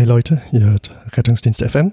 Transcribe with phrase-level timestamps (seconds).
[0.00, 1.92] Hey Leute, ihr hört Rettungsdienst FM.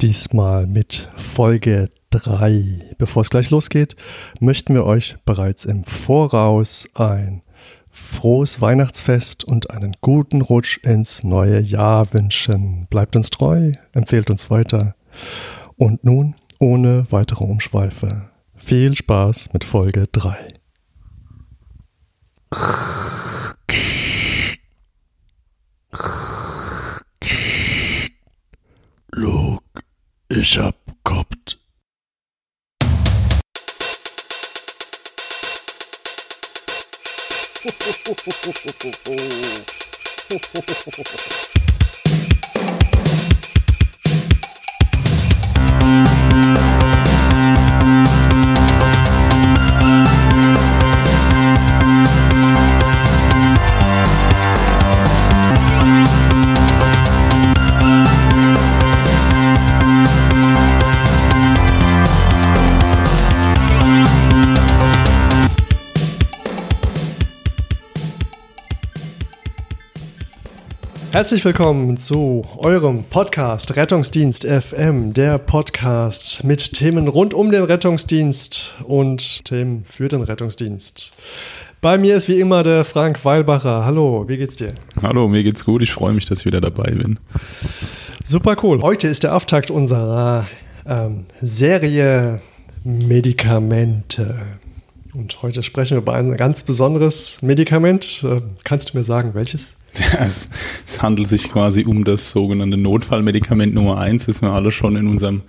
[0.00, 2.94] Diesmal mit Folge 3.
[2.96, 3.96] Bevor es gleich losgeht,
[4.40, 7.42] möchten wir euch bereits im Voraus ein
[7.90, 12.86] frohes Weihnachtsfest und einen guten Rutsch ins neue Jahr wünschen.
[12.88, 14.94] Bleibt uns treu, empfehlt uns weiter.
[15.76, 20.48] Und nun, ohne weitere Umschweife, viel Spaß mit Folge 3.
[29.14, 29.62] Luke,
[30.30, 31.58] ich hab gehabt.
[71.12, 78.76] Herzlich willkommen zu eurem Podcast Rettungsdienst FM, der Podcast mit Themen rund um den Rettungsdienst
[78.84, 81.12] und Themen für den Rettungsdienst.
[81.82, 83.84] Bei mir ist wie immer der Frank Weilbacher.
[83.84, 84.72] Hallo, wie geht's dir?
[85.02, 85.82] Hallo, mir geht's gut.
[85.82, 87.18] Ich freue mich, dass ich wieder dabei bin.
[88.24, 88.80] Super cool.
[88.80, 90.48] Heute ist der Auftakt unserer
[90.86, 92.40] ähm, Serie
[92.84, 94.40] Medikamente.
[95.12, 98.24] Und heute sprechen wir über ein ganz besonderes Medikament.
[98.24, 99.76] Äh, kannst du mir sagen, welches?
[100.18, 100.48] Es,
[100.86, 105.06] es, handelt sich quasi um das sogenannte Notfallmedikament Nummer eins, das wir alle schon in
[105.06, 105.42] unserem,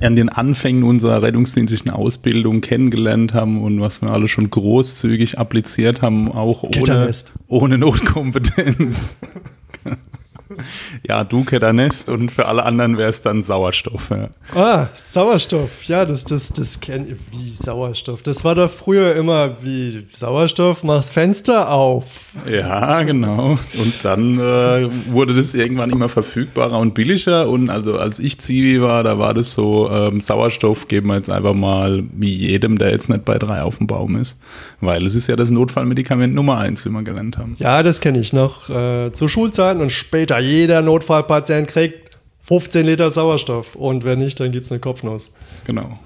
[0.00, 6.00] an den Anfängen unserer rettungsdienstlichen Ausbildung kennengelernt haben und was wir alle schon großzügig appliziert
[6.02, 7.10] haben, auch ohne,
[7.48, 8.96] ohne Notkompetenz.
[11.06, 14.10] ja, du Ketternest und für alle anderen wäre es dann Sauerstoff.
[14.10, 14.28] Ja.
[14.54, 15.84] Ah, Sauerstoff.
[15.84, 18.22] Ja, das, das, das kenne ich wie Sauerstoff.
[18.22, 22.04] Das war doch früher immer wie Sauerstoff, machst Fenster auf.
[22.50, 23.58] Ja, genau.
[23.78, 27.48] Und dann äh, wurde das irgendwann immer verfügbarer und billiger.
[27.48, 31.30] Und also als ich Zivi war, da war das so, ähm, Sauerstoff geben wir jetzt
[31.30, 34.36] einfach mal wie jedem, der jetzt nicht bei drei auf dem Baum ist.
[34.80, 37.54] Weil es ist ja das Notfallmedikament Nummer eins, wie wir gelernt haben.
[37.58, 38.68] Ja, das kenne ich noch.
[38.68, 44.52] Äh, zu Schulzeiten und später jeder Notfallpatient kriegt 15 Liter Sauerstoff und wenn nicht, dann
[44.52, 45.32] gibt es eine Kopfnuss.
[45.64, 45.98] Genau.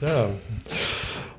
[0.00, 0.28] Ja.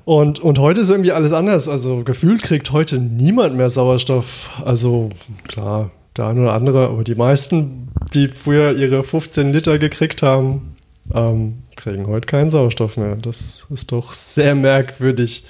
[0.04, 1.68] Und, und heute ist irgendwie alles anders.
[1.68, 4.50] Also gefühlt kriegt heute niemand mehr Sauerstoff.
[4.64, 5.10] Also
[5.48, 10.76] klar, der eine oder andere, aber die meisten, die früher ihre 15 Liter gekriegt haben,
[11.14, 13.16] ähm, kriegen heute keinen Sauerstoff mehr.
[13.16, 15.44] Das ist doch sehr merkwürdig.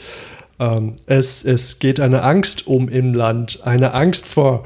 [0.59, 4.63] Ähm, es, es geht eine Angst um im Land, eine Angst vor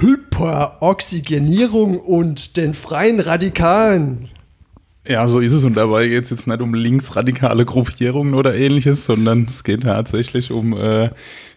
[0.00, 4.28] Hyperoxygenierung und den freien Radikalen.
[5.06, 5.64] Ja, so ist es.
[5.64, 10.50] Und dabei geht es jetzt nicht um linksradikale Gruppierungen oder ähnliches, sondern es geht tatsächlich
[10.52, 11.10] um äh,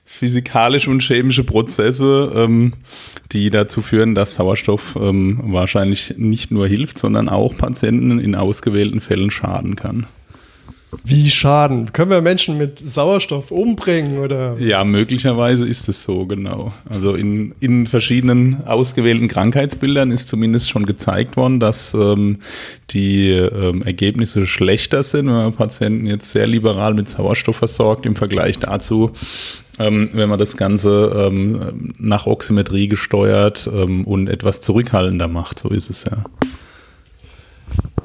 [0.05, 2.73] physikalische und chemische Prozesse, ähm,
[3.31, 9.01] die dazu führen, dass Sauerstoff ähm, wahrscheinlich nicht nur hilft, sondern auch Patienten in ausgewählten
[9.01, 10.07] Fällen schaden kann.
[11.03, 11.93] Wie Schaden?
[11.93, 14.57] Können wir Menschen mit Sauerstoff umbringen oder?
[14.59, 16.73] Ja, möglicherweise ist es so, genau.
[16.89, 22.39] Also in, in verschiedenen ausgewählten Krankheitsbildern ist zumindest schon gezeigt worden, dass ähm,
[22.91, 28.15] die ähm, Ergebnisse schlechter sind, wenn man Patienten jetzt sehr liberal mit Sauerstoff versorgt im
[28.15, 29.11] Vergleich dazu,
[29.79, 35.59] ähm, wenn man das Ganze ähm, nach Oximetrie gesteuert ähm, und etwas zurückhaltender macht.
[35.59, 36.23] So ist es ja.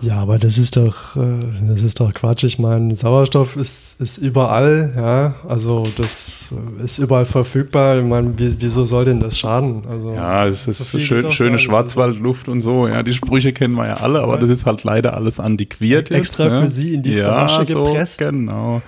[0.01, 2.45] Ja, aber das ist doch, äh, das ist doch Quatsch.
[2.45, 5.35] Ich meine, Sauerstoff ist, ist überall, ja.
[5.49, 7.99] Also das ist überall verfügbar.
[7.99, 9.83] Ich meine, wieso soll denn das schaden?
[9.89, 12.87] Also, ja, es ist so schön, schöne Schwarzwaldluft und so.
[12.87, 14.41] Ja, die Sprüche kennen wir ja alle, aber ja.
[14.41, 16.19] das ist halt leider alles antiquiert jetzt.
[16.19, 16.63] Extra ne?
[16.63, 18.21] für Sie in die ja, Flasche gepresst.
[18.21, 18.83] So, genau.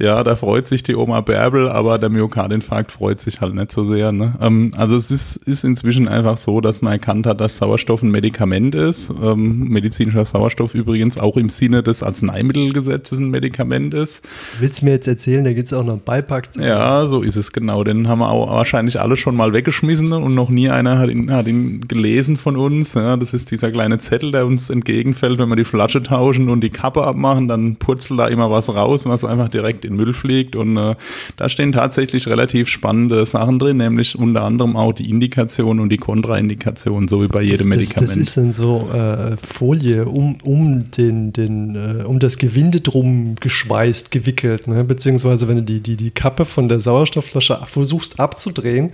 [0.00, 3.82] Ja, da freut sich die Oma Bärbel, aber der Myokardinfarkt freut sich halt nicht so
[3.82, 4.12] sehr.
[4.12, 4.34] Ne?
[4.40, 8.12] Ähm, also es ist, ist inzwischen einfach so, dass man erkannt hat, dass Sauerstoff ein
[8.12, 9.12] Medikament ist.
[9.20, 14.24] Ähm, medizinischer Sauerstoff übrigens auch im Sinne des Arzneimittelgesetzes ein Medikament ist.
[14.60, 16.50] Willst du mir jetzt erzählen, da gibt es auch noch einen Beipack?
[16.56, 17.82] Ja, so ist es genau.
[17.82, 21.32] Den haben wir auch wahrscheinlich alle schon mal weggeschmissen und noch nie einer hat ihn,
[21.32, 22.94] hat ihn gelesen von uns.
[22.94, 26.60] Ja, das ist dieser kleine Zettel, der uns entgegenfällt, wenn wir die Flasche tauschen und
[26.60, 30.54] die Kappe abmachen, dann purzelt da immer was raus, was einfach direkt in Müll fliegt.
[30.54, 30.94] Und äh,
[31.36, 35.96] da stehen tatsächlich relativ spannende Sachen drin, nämlich unter anderem auch die Indikation und die
[35.96, 38.10] Kontraindikation, so wie bei jedem das, Medikament.
[38.10, 43.34] Das ist dann so äh, Folie um, um, den, den, äh, um das Gewinde drum
[43.40, 44.68] geschweißt, gewickelt.
[44.68, 44.84] Ne?
[44.84, 48.92] Beziehungsweise wenn du die, die, die Kappe von der Sauerstoffflasche versuchst abzudrehen,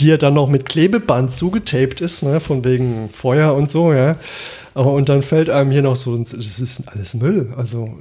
[0.00, 4.16] die ja dann noch mit Klebeband zugetaped ist, ne, von wegen Feuer und so, ja.
[4.74, 7.52] Aber und dann fällt einem hier noch so, das ist alles Müll.
[7.56, 7.98] Also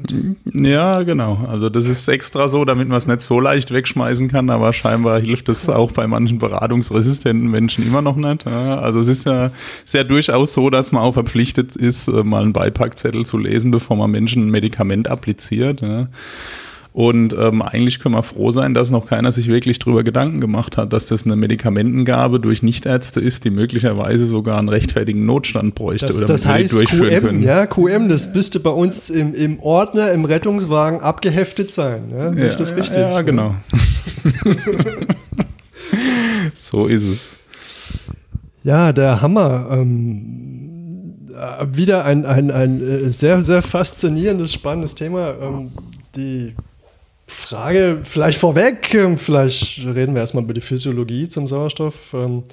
[0.54, 1.40] ja, genau.
[1.50, 5.20] Also das ist extra so, damit man es nicht so leicht wegschmeißen kann, aber scheinbar
[5.20, 8.46] hilft es auch bei manchen beratungsresistenten Menschen immer noch nicht.
[8.46, 9.50] Also es ist ja
[9.86, 13.98] sehr durchaus so, dass man auch verpflichtet ist, äh, mal einen Beipackzettel zu lesen, bevor
[13.98, 15.82] man Menschen ein Medikament appliziert.
[16.98, 20.78] Und ähm, eigentlich können wir froh sein, dass noch keiner sich wirklich darüber Gedanken gemacht
[20.78, 26.08] hat, dass das eine Medikamentengabe durch Nichtärzte ist, die möglicherweise sogar einen rechtfertigen Notstand bräuchte
[26.08, 27.44] das, oder das heißt durchführen QM, können.
[27.44, 32.06] Ja, QM, das müsste bei uns im, im Ordner, im Rettungswagen abgeheftet sein.
[32.12, 32.98] Ja, sehe ja, ich das ja, richtig?
[32.98, 33.54] Ja, genau.
[36.56, 37.30] so ist es.
[38.64, 39.68] Ja, der Hammer.
[39.70, 41.30] Ähm,
[41.74, 45.36] wieder ein, ein, ein äh, sehr, sehr faszinierendes, spannendes Thema.
[45.40, 45.70] Ähm,
[46.16, 46.56] die
[47.28, 52.14] Frage vielleicht vorweg, ähm, vielleicht reden wir erstmal über die Physiologie zum Sauerstoff.
[52.14, 52.44] Ähm,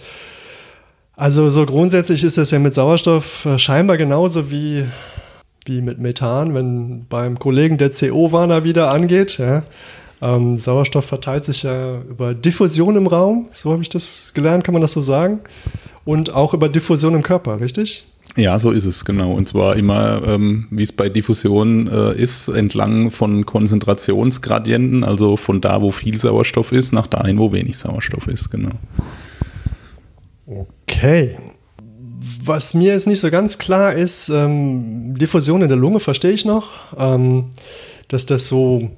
[1.17, 4.85] also so grundsätzlich ist das ja mit Sauerstoff äh, scheinbar genauso wie,
[5.65, 9.39] wie mit Methan, wenn beim Kollegen der CO-Warner wieder angeht.
[9.39, 9.63] Ja.
[10.21, 14.73] Ähm, Sauerstoff verteilt sich ja über Diffusion im Raum, so habe ich das gelernt, kann
[14.73, 15.41] man das so sagen.
[16.05, 18.07] Und auch über Diffusion im Körper, richtig?
[18.37, 19.33] Ja, so ist es, genau.
[19.33, 25.61] Und zwar immer, ähm, wie es bei Diffusion äh, ist, entlang von Konzentrationsgradienten, also von
[25.61, 28.73] da, wo viel Sauerstoff ist, nach dahin, wo wenig Sauerstoff ist, genau.
[30.47, 31.37] Okay.
[32.43, 36.45] Was mir jetzt nicht so ganz klar ist, ähm, Diffusion in der Lunge verstehe ich
[36.45, 37.51] noch, ähm,
[38.09, 38.91] dass das so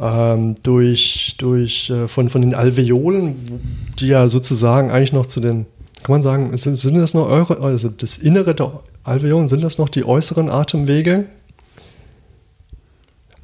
[0.00, 3.60] ähm, durch, durch äh, von, von den Alveolen,
[3.98, 5.66] die ja sozusagen eigentlich noch zu den
[6.02, 9.88] kann man sagen, sind, das noch eure, also das Innere der Alveolen, sind das noch
[9.88, 11.26] die äußeren Atemwege?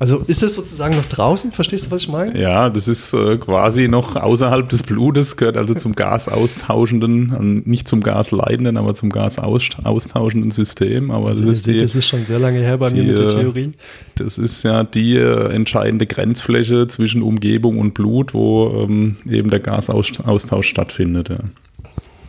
[0.03, 1.53] Also ist es sozusagen noch draußen?
[1.53, 2.37] Verstehst du, was ich meine?
[2.37, 8.01] Ja, das ist äh, quasi noch außerhalb des Blutes, gehört also zum gasaustauschenden, nicht zum
[8.01, 11.13] gasleitenden, aber zum gasaustauschenden System.
[11.13, 13.19] Aber also das, ist die, das ist schon sehr lange her bei die, mir mit
[13.19, 13.73] der äh, Theorie.
[14.17, 19.61] Das ist ja die äh, entscheidende Grenzfläche zwischen Umgebung und Blut, wo ähm, eben der
[19.61, 21.29] Gasaustausch stattfindet.
[21.29, 21.39] Ja.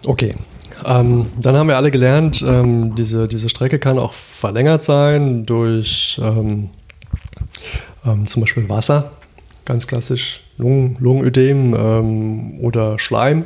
[0.05, 0.35] Okay.
[0.85, 6.19] Ähm, dann haben wir alle gelernt, ähm, diese, diese Strecke kann auch verlängert sein durch
[6.21, 6.69] ähm,
[8.05, 9.11] ähm zum Beispiel Wasser,
[9.65, 13.45] ganz klassisch Lungen, Lungenödem ähm, oder Schleim.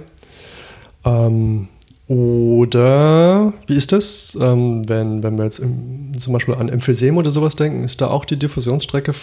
[1.05, 1.67] Ähm,
[2.07, 7.57] oder wie ist das, wenn, wenn wir jetzt im, zum Beispiel an Emphysem oder sowas
[7.57, 9.13] denken, ist da auch die Diffusionsstrecke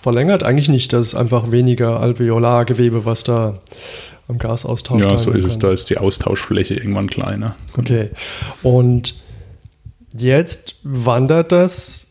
[0.00, 0.44] verlängert?
[0.44, 3.58] Eigentlich nicht, das ist einfach weniger Alveolargewebe, was da
[4.28, 5.00] am Gasaustausch.
[5.00, 5.50] Ja, so ist kann.
[5.50, 5.58] es.
[5.58, 7.56] Da ist die Austauschfläche irgendwann kleiner.
[7.76, 8.10] Okay.
[8.62, 9.14] Und
[10.16, 12.08] jetzt wandert das,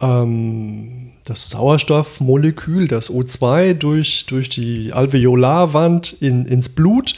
[0.00, 7.14] ähm, das Sauerstoffmolekül, das O2, durch, durch die Alveolarwand in, ins Blut,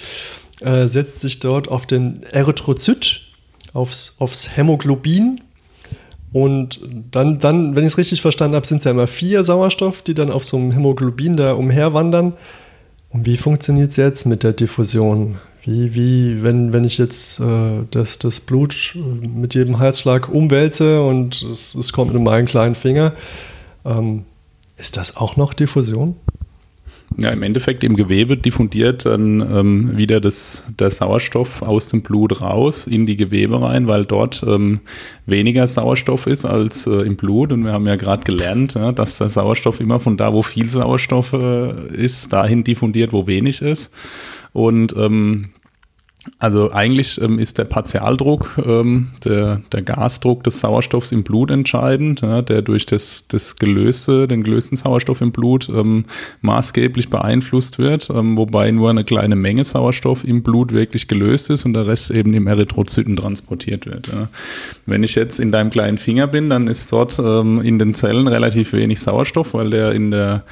[0.61, 3.21] äh, setzt sich dort auf den Erythrozyt,
[3.73, 5.41] aufs, aufs Hämoglobin.
[6.31, 6.81] Und
[7.11, 10.15] dann, dann wenn ich es richtig verstanden habe, sind es ja immer vier Sauerstoff, die
[10.15, 12.35] dann auf so einem Hämoglobin da umherwandern.
[13.11, 15.39] Und wie funktioniert es jetzt mit der Diffusion?
[15.65, 21.43] Wie, wie wenn, wenn ich jetzt äh, das, das Blut mit jedem Halsschlag umwälze und
[21.43, 23.13] es, es kommt mit meinem kleinen Finger,
[23.85, 24.25] ähm,
[24.77, 26.17] ist das auch noch Diffusion?
[27.21, 32.41] Ja, im Endeffekt im Gewebe diffundiert dann ähm, wieder das, der Sauerstoff aus dem Blut
[32.41, 34.79] raus in die Gewebe rein, weil dort ähm,
[35.27, 37.51] weniger Sauerstoff ist als äh, im Blut.
[37.51, 40.71] Und wir haben ja gerade gelernt, ja, dass der Sauerstoff immer von da, wo viel
[40.71, 43.91] Sauerstoff äh, ist, dahin diffundiert, wo wenig ist.
[44.53, 45.47] Und ähm,
[46.39, 52.21] also eigentlich ähm, ist der Partialdruck, ähm, der, der Gasdruck des Sauerstoffs im Blut entscheidend,
[52.21, 56.05] ja, der durch das, das gelöste, den gelösten Sauerstoff im Blut ähm,
[56.41, 61.65] maßgeblich beeinflusst wird, ähm, wobei nur eine kleine Menge Sauerstoff im Blut wirklich gelöst ist
[61.65, 64.09] und der Rest eben im Erythrozyten transportiert wird.
[64.09, 64.29] Ja.
[64.87, 68.29] Wenn ich jetzt in deinem kleinen Finger bin, dann ist dort ähm, in den Zellen
[68.29, 70.45] relativ wenig Sauerstoff, weil der in der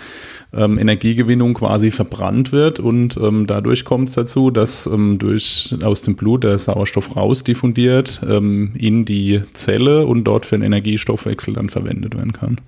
[0.57, 6.03] ähm, Energiegewinnung quasi verbrannt wird und ähm, dadurch kommt es dazu, dass ähm, durch aus
[6.03, 11.71] dem Blut der Sauerstoff rausdiffundiert ähm, in die Zelle und dort für den Energiestoffwechsel dann
[11.71, 12.61] verwendet werden kann.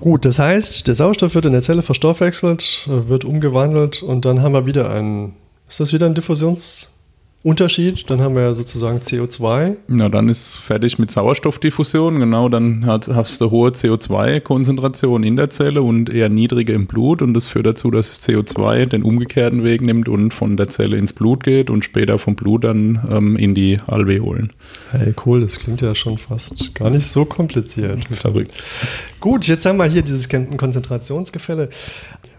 [0.00, 4.42] Gut, das heißt, der Sauerstoff wird in der Zelle verstoffwechselt, äh, wird umgewandelt und dann
[4.42, 5.34] haben wir wieder einen.
[5.68, 6.90] Ist das wieder ein Diffusions-
[7.44, 8.10] Unterschied.
[8.10, 9.76] Dann haben wir ja sozusagen CO2.
[9.86, 12.18] Na, dann ist fertig mit Sauerstoffdiffusion.
[12.18, 17.22] Genau, dann hat, hast du hohe CO2-Konzentration in der Zelle und eher niedrige im Blut.
[17.22, 20.96] Und das führt dazu, dass das CO2 den umgekehrten Weg nimmt und von der Zelle
[20.96, 24.52] ins Blut geht und später vom Blut dann ähm, in die Alveolen.
[24.90, 28.02] Hey, cool, das klingt ja schon fast gar nicht so kompliziert.
[28.10, 28.52] Verrückt.
[29.20, 31.70] Gut, jetzt haben wir hier dieses Konzentrationsgefälle.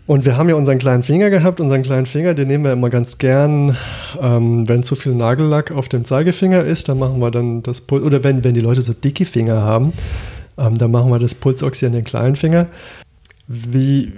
[0.09, 1.59] Und wir haben ja unseren kleinen Finger gehabt.
[1.59, 3.77] Unseren kleinen Finger, den nehmen wir immer ganz gern,
[4.19, 8.03] ähm, wenn zu viel Nagellack auf dem Zeigefinger ist, dann machen wir dann das Puls,
[8.03, 9.93] oder wenn, wenn die Leute so dicke Finger haben,
[10.57, 12.65] ähm, dann machen wir das Pulsoxy an den kleinen Finger.
[13.47, 14.11] Wie,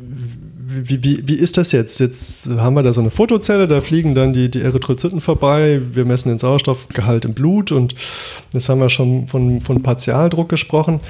[0.66, 2.00] wie, wie, wie ist das jetzt?
[2.00, 6.06] Jetzt haben wir da so eine Fotozelle, da fliegen dann die, die Erythrozyten vorbei, wir
[6.06, 7.96] messen den Sauerstoffgehalt im Blut und
[8.54, 11.02] jetzt haben wir schon von, von Partialdruck gesprochen.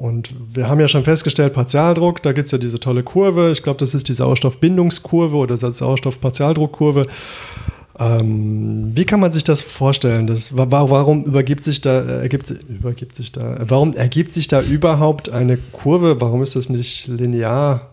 [0.00, 3.52] Und wir haben ja schon festgestellt, Partialdruck, da gibt es ja diese tolle Kurve.
[3.52, 7.06] Ich glaube, das ist die Sauerstoffbindungskurve oder Sauerstoffpartialdruckkurve.
[7.98, 10.26] Ähm, wie kann man sich das vorstellen?
[10.26, 15.58] Das, warum übergibt sich da, ergibt, übergibt sich da, warum ergibt sich da überhaupt eine
[15.58, 16.18] Kurve?
[16.18, 17.90] Warum ist das nicht linear?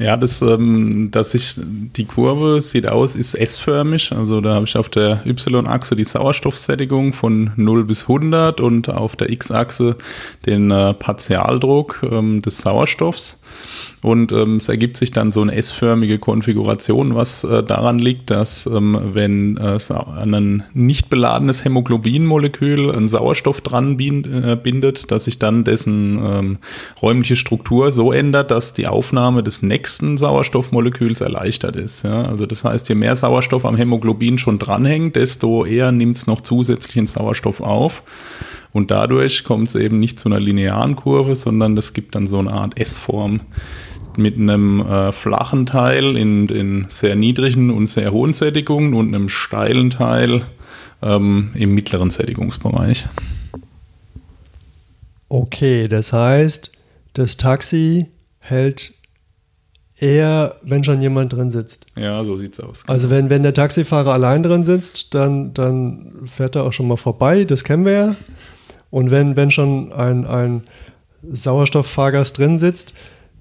[0.00, 4.12] Ja, das, ähm, dass sich die Kurve sieht aus, ist S-förmig.
[4.12, 9.14] Also da habe ich auf der Y-Achse die Sauerstoffsättigung von 0 bis 100 und auf
[9.14, 9.96] der X-Achse
[10.46, 13.39] den äh, Partialdruck ähm, des Sauerstoffs.
[14.02, 18.64] Und ähm, es ergibt sich dann so eine S-förmige Konfiguration, was äh, daran liegt, dass
[18.64, 25.64] ähm, wenn äh, ein nicht beladenes Hämoglobinmolekül einen Sauerstoff dran äh, bindet, dass sich dann
[25.64, 26.58] dessen ähm,
[27.02, 32.02] räumliche Struktur so ändert, dass die Aufnahme des nächsten Sauerstoffmoleküls erleichtert ist.
[32.02, 32.22] Ja?
[32.24, 36.40] Also das heißt, je mehr Sauerstoff am Hämoglobin schon dranhängt, desto eher nimmt es noch
[36.40, 38.02] zusätzlichen Sauerstoff auf.
[38.72, 42.38] Und dadurch kommt es eben nicht zu einer linearen Kurve, sondern es gibt dann so
[42.38, 43.40] eine Art S-Form
[44.16, 49.28] mit einem äh, flachen Teil in, in sehr niedrigen und sehr hohen Sättigungen und einem
[49.28, 50.42] steilen Teil
[51.02, 53.06] ähm, im mittleren Sättigungsbereich.
[55.28, 56.72] Okay, das heißt,
[57.14, 58.06] das Taxi
[58.40, 58.92] hält
[60.00, 61.86] eher, wenn schon jemand drin sitzt.
[61.96, 62.82] Ja, so sieht's aus.
[62.82, 62.92] Genau.
[62.92, 66.96] Also wenn, wenn der Taxifahrer allein drin sitzt, dann, dann fährt er auch schon mal
[66.96, 68.16] vorbei, das kennen wir ja.
[68.90, 70.62] Und wenn, wenn schon ein, ein
[71.22, 72.94] Sauerstofffahrgast drin sitzt,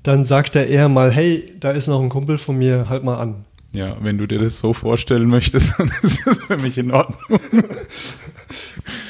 [0.03, 3.17] dann sagt er eher mal, hey, da ist noch ein Kumpel von mir, halt mal
[3.17, 3.45] an.
[3.71, 7.39] Ja, wenn du dir das so vorstellen möchtest, dann ist das für mich in Ordnung.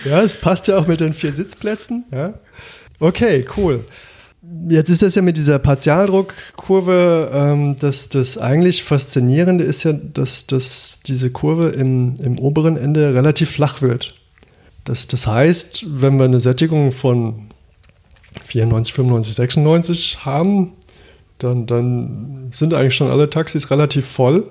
[0.06, 2.06] ja, es passt ja auch mit den vier Sitzplätzen.
[2.12, 2.34] Ja.
[3.00, 3.86] Okay, cool.
[4.68, 10.48] Jetzt ist das ja mit dieser Partialdruckkurve, ähm, das, das eigentlich Faszinierende ist ja, dass,
[10.48, 14.19] dass diese Kurve im, im oberen Ende relativ flach wird.
[14.90, 17.52] Das, das heißt, wenn wir eine Sättigung von
[18.48, 20.72] 94, 95, 96 haben,
[21.38, 24.50] dann, dann sind eigentlich schon alle Taxis relativ voll.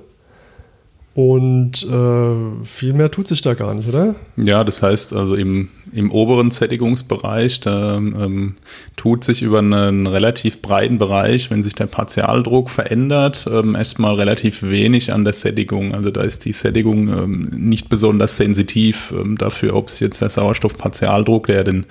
[1.19, 4.15] Und äh, viel mehr tut sich da gar nicht, oder?
[4.37, 8.55] Ja, das heißt also im, im oberen Sättigungsbereich, da ähm,
[8.95, 14.63] tut sich über einen relativ breiten Bereich, wenn sich der Partialdruck verändert, ähm, erstmal relativ
[14.63, 15.93] wenig an der Sättigung.
[15.93, 20.31] Also da ist die Sättigung ähm, nicht besonders sensitiv ähm, dafür, ob es jetzt der
[20.31, 21.87] Sauerstoffpartialdruck, der den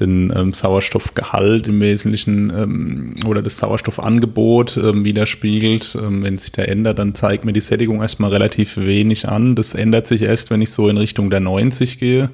[0.00, 5.96] den ähm, Sauerstoffgehalt im Wesentlichen ähm, oder das Sauerstoffangebot ähm, widerspiegelt.
[6.00, 9.54] Ähm, wenn sich der ändert, dann zeigt mir die Sättigung erstmal relativ wenig an.
[9.54, 12.30] Das ändert sich erst, wenn ich so in Richtung der 90 gehe.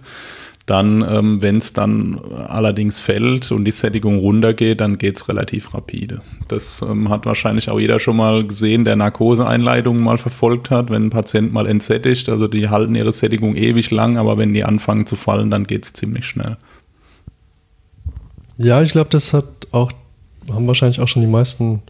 [0.66, 5.74] Dann, ähm, wenn es dann allerdings fällt und die Sättigung runtergeht, dann geht es relativ
[5.74, 6.22] rapide.
[6.48, 11.06] Das ähm, hat wahrscheinlich auch jeder schon mal gesehen, der Narkoseeinleitungen mal verfolgt hat, wenn
[11.06, 12.28] ein Patient mal entsättigt.
[12.28, 15.84] Also die halten ihre Sättigung ewig lang, aber wenn die anfangen zu fallen, dann geht
[15.84, 16.56] es ziemlich schnell.
[18.58, 19.92] Ja, ich glaube, das hat auch,
[20.50, 21.82] haben wahrscheinlich auch schon die meisten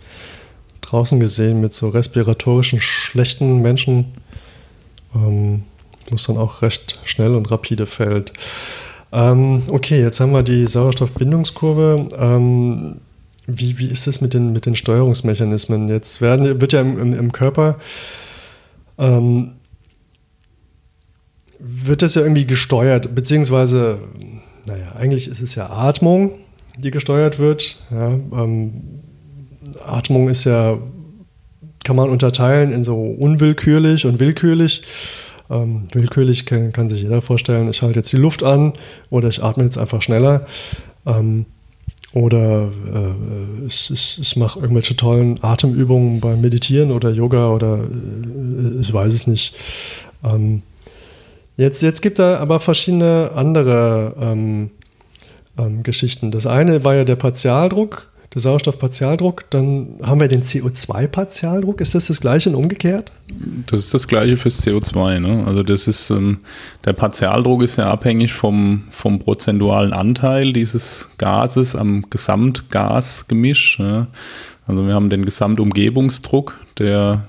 [0.80, 4.06] draußen gesehen mit so respiratorischen schlechten Menschen,
[5.14, 5.64] ähm,
[6.08, 8.32] wo es dann auch recht schnell und rapide fällt.
[9.12, 12.08] Ähm, okay, jetzt haben wir die Sauerstoffbindungskurve.
[12.18, 12.96] Ähm,
[13.46, 15.88] wie, wie ist es mit den, mit den Steuerungsmechanismen?
[15.88, 17.78] Jetzt werden, wird ja im, im, im Körper
[18.98, 19.52] ähm,
[21.58, 24.00] wird das ja irgendwie gesteuert, beziehungsweise,
[24.66, 26.32] naja, eigentlich ist es ja Atmung,
[26.76, 27.76] die gesteuert wird.
[27.90, 28.72] Ja, ähm,
[29.84, 30.78] Atmung ist ja,
[31.84, 34.82] kann man unterteilen in so unwillkürlich und willkürlich.
[35.48, 38.72] Ähm, willkürlich kann, kann, sich jeder vorstellen, ich halte jetzt die Luft an
[39.10, 40.46] oder ich atme jetzt einfach schneller.
[41.06, 41.46] Ähm,
[42.12, 48.80] oder äh, ich, ich, ich mache irgendwelche tollen Atemübungen beim Meditieren oder Yoga oder äh,
[48.80, 49.54] ich weiß es nicht.
[50.24, 50.62] Ähm,
[51.56, 54.14] jetzt, jetzt gibt es aber verschiedene andere
[55.58, 56.30] ähm, Geschichten.
[56.30, 59.48] Das eine war ja der Partialdruck, der Sauerstoffpartialdruck.
[59.50, 61.80] Dann haben wir den CO2-Partialdruck.
[61.80, 63.12] Ist das das gleiche und umgekehrt?
[63.70, 65.20] Das ist das gleiche fürs CO2.
[65.20, 65.44] Ne?
[65.46, 66.38] Also das ist ähm,
[66.84, 73.78] der Partialdruck ist ja abhängig vom, vom prozentualen Anteil dieses Gases am Gesamtgasgemisch.
[73.78, 74.08] Ja?
[74.66, 77.24] Also wir haben den Gesamtumgebungsdruck, der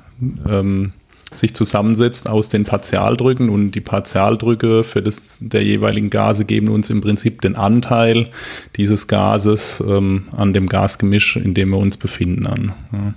[0.50, 0.94] ähm,
[1.34, 6.90] sich zusammensetzt aus den Partialdrücken und die Partialdrücke für das der jeweiligen Gase geben uns
[6.90, 8.30] im Prinzip den Anteil
[8.76, 12.74] dieses Gases ähm, an dem Gasgemisch, in dem wir uns befinden, an.
[12.92, 13.14] Ja.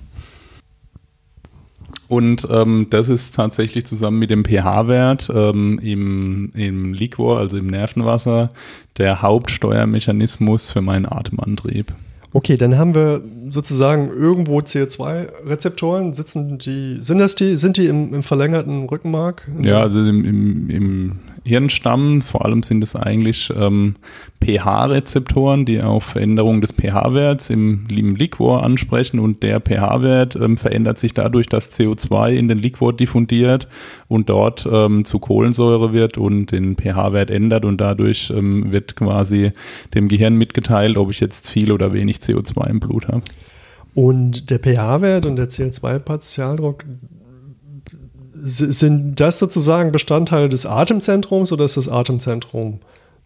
[2.08, 7.68] Und ähm, das ist tatsächlich zusammen mit dem pH-Wert ähm, im, im Liquor, also im
[7.68, 8.48] Nervenwasser,
[8.98, 11.92] der Hauptsteuermechanismus für meinen Atemantrieb.
[12.32, 16.12] Okay, dann haben wir sozusagen irgendwo CO2-Rezeptoren.
[16.14, 19.48] Sitzen die, sind das die, sind die im, im verlängerten Rückenmark?
[19.62, 21.12] Ja, also im, im, im
[21.44, 23.96] Hirnstamm, vor allem sind es eigentlich ähm,
[24.44, 30.98] pH-Rezeptoren, die auf Veränderung des pH-Werts im, im Liquor ansprechen und der pH-Wert ähm, verändert
[30.98, 33.68] sich dadurch, dass CO2 in den Liquor diffundiert
[34.08, 39.52] und dort ähm, zu Kohlensäure wird und den pH-Wert ändert und dadurch ähm, wird quasi
[39.94, 43.22] dem Gehirn mitgeteilt, ob ich jetzt viel oder wenig CO2 im Blut habe.
[43.94, 46.84] Und der pH-Wert und der CO2-Partialdruck,
[48.42, 52.80] sind das sozusagen Bestandteil des Atemzentrums oder ist das Atemzentrum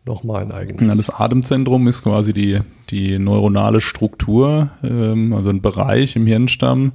[0.05, 0.89] nochmal ein eigenes?
[0.89, 6.93] Ja, das Atemzentrum ist quasi die, die neuronale Struktur, ähm, also ein Bereich im Hirnstamm,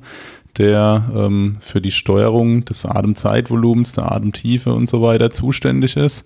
[0.57, 6.25] der ähm, für die Steuerung des Atemzeitvolumens, der Atemtiefe und so weiter zuständig ist.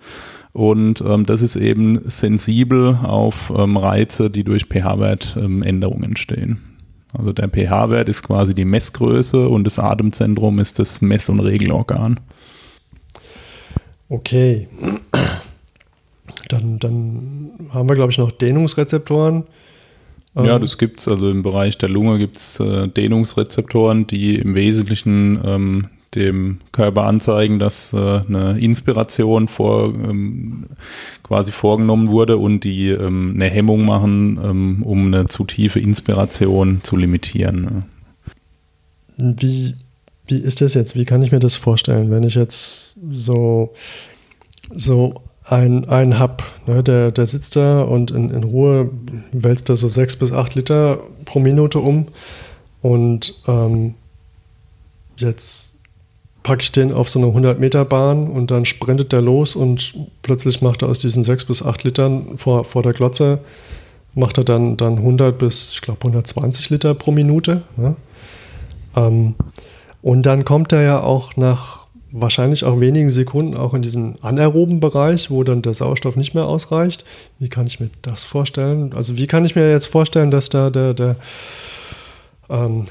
[0.53, 6.72] Und ähm, das ist eben sensibel auf ähm, Reize, die durch pH-Wertänderungen entstehen.
[7.13, 12.19] Also der pH-Wert ist quasi die Messgröße und das Atemzentrum ist das Mess- und Regelorgan.
[14.09, 14.67] Okay.
[16.49, 19.43] Dann, dann haben wir, glaube ich, noch Dehnungsrezeptoren.
[20.35, 21.07] Ja, ähm, das gibt es.
[21.07, 27.03] Also im Bereich der Lunge gibt es äh, Dehnungsrezeptoren, die im Wesentlichen ähm, dem Körper
[27.03, 30.65] anzeigen, dass äh, eine Inspiration vor, ähm,
[31.23, 36.81] quasi vorgenommen wurde und die ähm, eine Hemmung machen, ähm, um eine zu tiefe Inspiration
[36.83, 37.61] zu limitieren.
[37.61, 39.35] Ne?
[39.37, 39.75] Wie,
[40.27, 40.95] wie ist das jetzt?
[40.95, 43.73] Wie kann ich mir das vorstellen, wenn ich jetzt so,
[44.73, 48.89] so einen, einen hab, ne, der, der sitzt da und in, in Ruhe
[49.31, 52.07] wälzt da so sechs bis acht Liter pro Minute um
[52.81, 53.95] und ähm,
[55.17, 55.72] jetzt
[56.43, 60.81] packe ich den auf so eine 100-Meter-Bahn und dann sprintet der los und plötzlich macht
[60.81, 63.39] er aus diesen 6 bis 8 Litern vor, vor der Glotze,
[64.13, 67.63] macht er dann, dann 100 bis, ich glaube, 120 Liter pro Minute.
[67.77, 67.95] Ja?
[68.95, 69.35] Ähm,
[70.01, 74.79] und dann kommt er ja auch nach wahrscheinlich auch wenigen Sekunden auch in diesen anaeroben
[74.79, 77.05] Bereich, wo dann der Sauerstoff nicht mehr ausreicht.
[77.39, 78.93] Wie kann ich mir das vorstellen?
[78.93, 81.15] Also wie kann ich mir jetzt vorstellen, dass da der, der
[82.49, 82.85] ähm,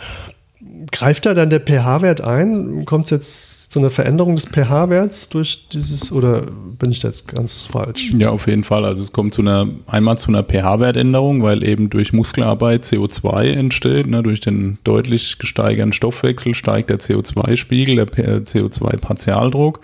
[0.93, 2.85] greift da dann der pH-Wert ein?
[2.85, 6.43] Kommt es jetzt zu einer Veränderung des pH-Werts durch dieses oder
[6.79, 8.13] bin ich da jetzt ganz falsch?
[8.17, 8.85] Ja, auf jeden Fall.
[8.85, 14.07] Also es kommt zu einer einmal zu einer pH-Wertänderung, weil eben durch Muskelarbeit CO2 entsteht.
[14.07, 14.23] Ne?
[14.23, 19.81] Durch den deutlich gesteigerten Stoffwechsel steigt der CO2-Spiegel, der CO2-Partialdruck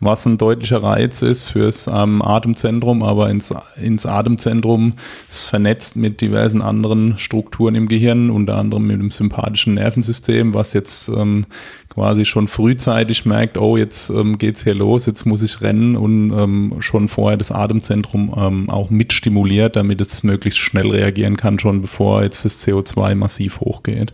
[0.00, 4.94] was ein deutlicher Reiz ist fürs ähm, Atemzentrum, aber ins, ins Atemzentrum
[5.28, 10.72] ist vernetzt mit diversen anderen Strukturen im Gehirn, unter anderem mit dem sympathischen Nervensystem, was
[10.72, 11.46] jetzt ähm,
[11.88, 16.32] quasi schon frühzeitig merkt, oh, jetzt ähm, geht's hier los, jetzt muss ich rennen und
[16.32, 21.80] ähm, schon vorher das Atemzentrum ähm, auch mitstimuliert, damit es möglichst schnell reagieren kann, schon
[21.80, 24.12] bevor jetzt das CO2 massiv hochgeht.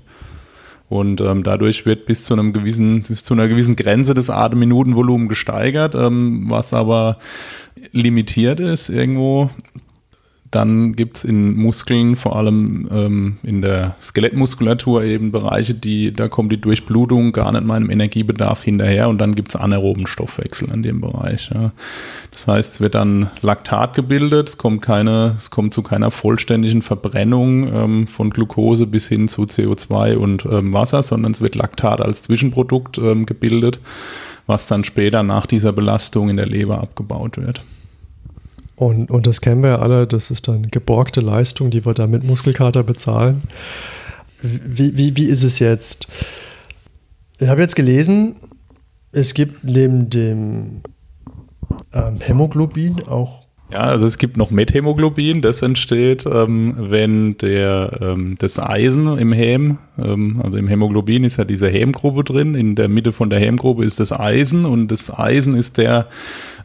[0.93, 5.27] Und ähm, dadurch wird bis zu einem gewissen, bis zu einer gewissen Grenze des Atemminutenvolumen
[5.27, 7.19] gesteigert, ähm, was aber
[7.93, 9.49] limitiert ist irgendwo
[10.53, 16.29] dann gibt es in Muskeln, vor allem ähm, in der Skelettmuskulatur, eben Bereiche, die, da
[16.29, 20.83] kommt die Durchblutung gar nicht meinem Energiebedarf hinterher und dann gibt es anaeroben Stoffwechsel in
[20.83, 21.51] dem Bereich.
[21.55, 21.73] Ja.
[22.31, 26.83] Das heißt, es wird dann Laktat gebildet, es kommt, keine, es kommt zu keiner vollständigen
[26.83, 32.03] Verbrennung ähm, von Glucose bis hin zu CO2 und ähm, Wasser, sondern es wird Laktat
[32.03, 33.81] als Zwischenprodukt ähm, gebildet,
[34.47, 37.63] was dann später nach dieser Belastung in der Leber abgebaut wird.
[38.83, 42.09] Und, und das kennen wir ja alle, das ist dann geborgte Leistung, die wir da
[42.09, 43.43] mit Muskelkater bezahlen.
[44.43, 46.09] Wie, wie, wie ist es jetzt?
[47.39, 48.35] Ich habe jetzt gelesen,
[49.13, 50.81] es gibt neben dem
[51.93, 53.43] ähm, Hämoglobin auch
[53.73, 59.33] ja, also es gibt noch Methemoglobin, das entsteht, ähm, wenn der, ähm, das Eisen im
[59.33, 63.41] Häm, ähm, also im Hämoglobin ist ja diese Hämgrube drin, in der Mitte von der
[63.41, 66.09] Hämgrube ist das Eisen und das Eisen ist der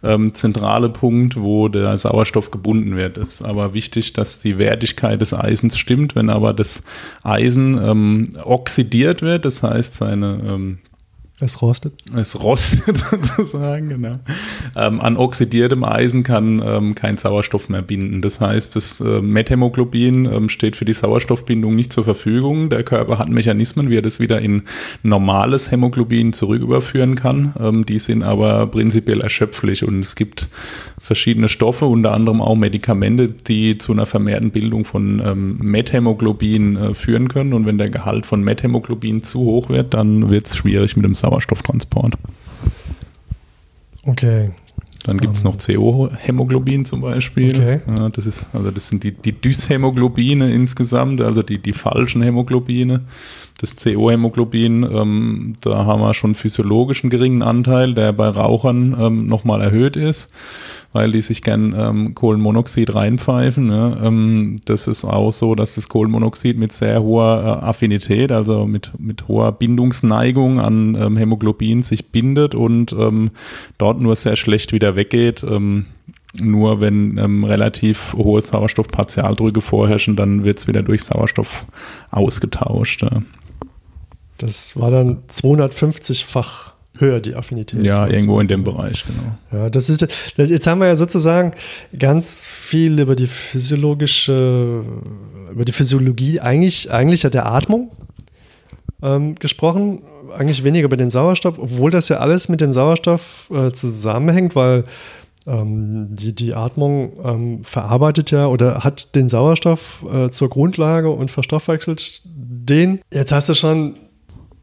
[0.04, 3.18] ähm, zentrale Punkt, wo der Sauerstoff gebunden wird.
[3.18, 6.84] Es ist aber wichtig, dass die Wertigkeit des Eisens stimmt, wenn aber das
[7.24, 10.80] Eisen ähm, oxidiert wird, das heißt seine ähm,
[11.40, 11.94] es rostet.
[12.16, 12.98] Es rostet
[13.38, 14.14] sozusagen, genau.
[14.76, 18.24] Ähm, an oxidiertem Eisen kann ähm, kein Sauerstoff mehr binden.
[18.24, 22.72] Das heißt, das äh, Methämoglobin ähm, steht für die Sauerstoffbindung nicht zur Verfügung.
[22.72, 24.64] Der Körper hat Mechanismen, wie er das wieder in
[25.04, 27.54] normales Hämoglobin zurücküberführen kann.
[27.60, 30.48] Ähm, die sind aber prinzipiell erschöpflich und es gibt
[31.08, 36.94] verschiedene Stoffe, unter anderem auch Medikamente, die zu einer vermehrten Bildung von ähm, Methämoglobin äh,
[36.94, 37.54] führen können.
[37.54, 41.16] Und wenn der Gehalt von Methämoglobin zu hoch wird, dann wird es schwierig mit dem
[41.16, 42.16] Sauerstofftransport.
[44.04, 44.50] Okay,
[45.06, 47.56] dann gibt es noch CO-Hämoglobin zum Beispiel.
[47.56, 47.80] Okay.
[47.88, 53.06] Ja, das, ist, also das sind die, die Dyshämoglobine insgesamt, also die, die falschen Hämoglobine.
[53.60, 59.62] Das CO-Hämoglobin, ähm, da haben wir schon physiologischen geringen Anteil, der bei Rauchern ähm, nochmal
[59.62, 60.30] erhöht ist
[60.98, 63.68] weil die sich gern ähm, Kohlenmonoxid reinpfeifen.
[63.68, 63.98] Ne?
[64.04, 68.92] Ähm, das ist auch so, dass das Kohlenmonoxid mit sehr hoher äh, Affinität, also mit,
[68.98, 73.32] mit hoher Bindungsneigung an ähm, Hämoglobin sich bindet und ähm,
[73.78, 75.44] dort nur sehr schlecht wieder weggeht.
[75.44, 75.86] Ähm,
[76.40, 81.66] nur wenn ähm, relativ hohe Sauerstoffpartialdrücke vorherrschen, dann wird es wieder durch Sauerstoff
[82.12, 83.04] ausgetauscht.
[83.04, 83.22] Ja.
[84.38, 87.84] Das war dann 250-fach höher die Affinität.
[87.84, 88.40] Ja, irgendwo so.
[88.40, 89.38] in dem Bereich, genau.
[89.52, 91.52] Ja, das ist, jetzt haben wir ja sozusagen
[91.98, 94.84] ganz viel über die physiologische,
[95.52, 97.92] über die Physiologie eigentlich, eigentlich ja der Atmung
[99.02, 100.02] ähm, gesprochen,
[100.36, 104.86] eigentlich weniger über den Sauerstoff, obwohl das ja alles mit dem Sauerstoff äh, zusammenhängt, weil
[105.46, 111.32] ähm, die, die Atmung ähm, verarbeitet ja oder hat den Sauerstoff äh, zur Grundlage und
[111.32, 113.00] verstoffwechselt den.
[113.12, 113.96] Jetzt hast du schon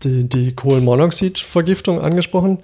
[0.05, 2.59] die, die Kohlenmonoxidvergiftung angesprochen,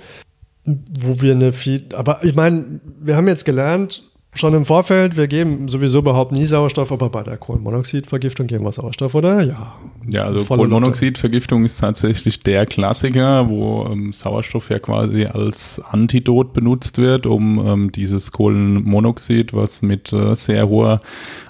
[0.64, 5.26] wo wir eine viel, aber ich meine, wir haben jetzt gelernt, schon im Vorfeld, wir
[5.26, 9.42] geben sowieso überhaupt nie Sauerstoff, aber bei der Kohlenmonoxidvergiftung geben wir Sauerstoff, oder?
[9.42, 9.74] Ja.
[10.08, 16.98] Ja, also Kohlenmonoxidvergiftung ist tatsächlich der Klassiker, wo ähm, Sauerstoff ja quasi als Antidot benutzt
[16.98, 21.00] wird, um ähm, dieses Kohlenmonoxid, was mit äh, sehr hoher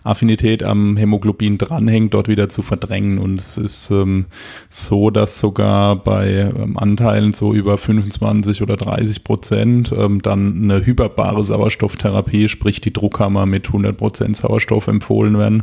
[0.03, 3.19] Affinität am Hämoglobin dranhängt, dort wieder zu verdrängen.
[3.19, 4.27] Und es ist ähm,
[4.69, 10.85] so, dass sogar bei ähm, Anteilen so über 25 oder 30 Prozent ähm, dann eine
[10.85, 15.63] hyperbare Sauerstofftherapie, sprich die Druckkammer mit 100 Prozent Sauerstoff empfohlen werden,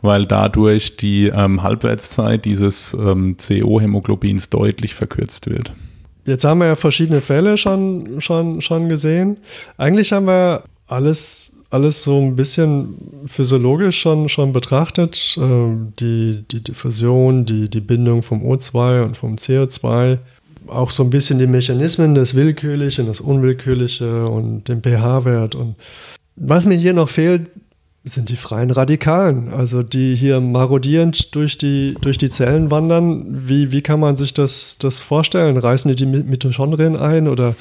[0.00, 5.72] weil dadurch die ähm, Halbwertszeit dieses ähm, CO-Hämoglobins deutlich verkürzt wird.
[6.24, 9.38] Jetzt haben wir ja verschiedene Fälle schon, schon, schon gesehen.
[9.76, 12.94] Eigentlich haben wir alles alles so ein bisschen
[13.26, 15.36] physiologisch schon, schon betrachtet.
[15.38, 20.18] Ähm, die, die Diffusion, die, die Bindung vom O2 und vom CO2,
[20.66, 25.54] auch so ein bisschen die Mechanismen, das Willkürliche, das Unwillkürliche und den pH-Wert.
[25.54, 25.76] Und
[26.40, 27.50] was mir hier noch fehlt,
[28.04, 33.48] sind die freien Radikalen, also die hier marodierend durch die, durch die Zellen wandern.
[33.48, 35.56] Wie, wie kann man sich das, das vorstellen?
[35.56, 37.54] Reißen die die Mitochondrien ein oder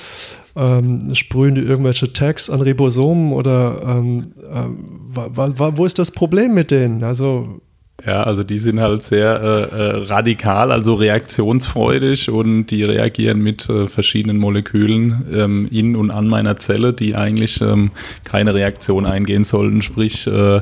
[0.55, 5.27] ähm, sprühen die irgendwelche Tags an Ribosomen oder ähm, äh,
[5.75, 7.03] wo ist das Problem mit denen?
[7.03, 7.61] Also
[8.05, 13.67] ja, also die sind halt sehr äh, äh, radikal, also reaktionsfreudig und die reagieren mit
[13.69, 17.89] äh, verschiedenen Molekülen ähm, in und an meiner Zelle, die eigentlich ähm,
[18.23, 19.81] keine Reaktion eingehen sollten.
[19.81, 20.61] Sprich, äh,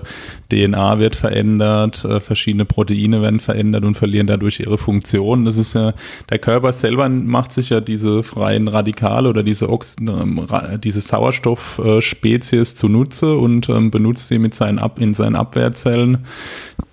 [0.50, 5.44] DNA wird verändert, äh, verschiedene Proteine werden verändert und verlieren dadurch ihre Funktion.
[5.44, 5.94] Das ist ja,
[6.30, 10.48] der Körper selber macht sich ja diese freien Radikale oder diese, Ox ähm,
[10.82, 16.20] diese Sauerstoffspezies zunutze und ähm, benutzt sie mit seinen Ab in seinen Abwehrzellen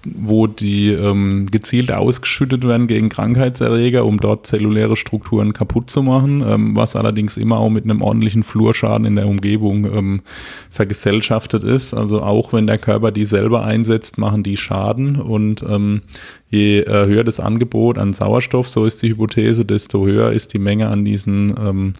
[0.04, 6.44] wo die ähm, gezielt ausgeschüttet werden gegen Krankheitserreger, um dort zelluläre Strukturen kaputt zu machen,
[6.46, 10.22] ähm, was allerdings immer auch mit einem ordentlichen Flurschaden in der Umgebung ähm,
[10.70, 11.94] vergesellschaftet ist.
[11.94, 16.02] Also auch wenn der Körper die selber einsetzt, machen die Schaden und ähm,
[16.50, 20.58] je äh, höher das Angebot an Sauerstoff, so ist die Hypothese, desto höher ist die
[20.58, 21.94] Menge an diesen ähm,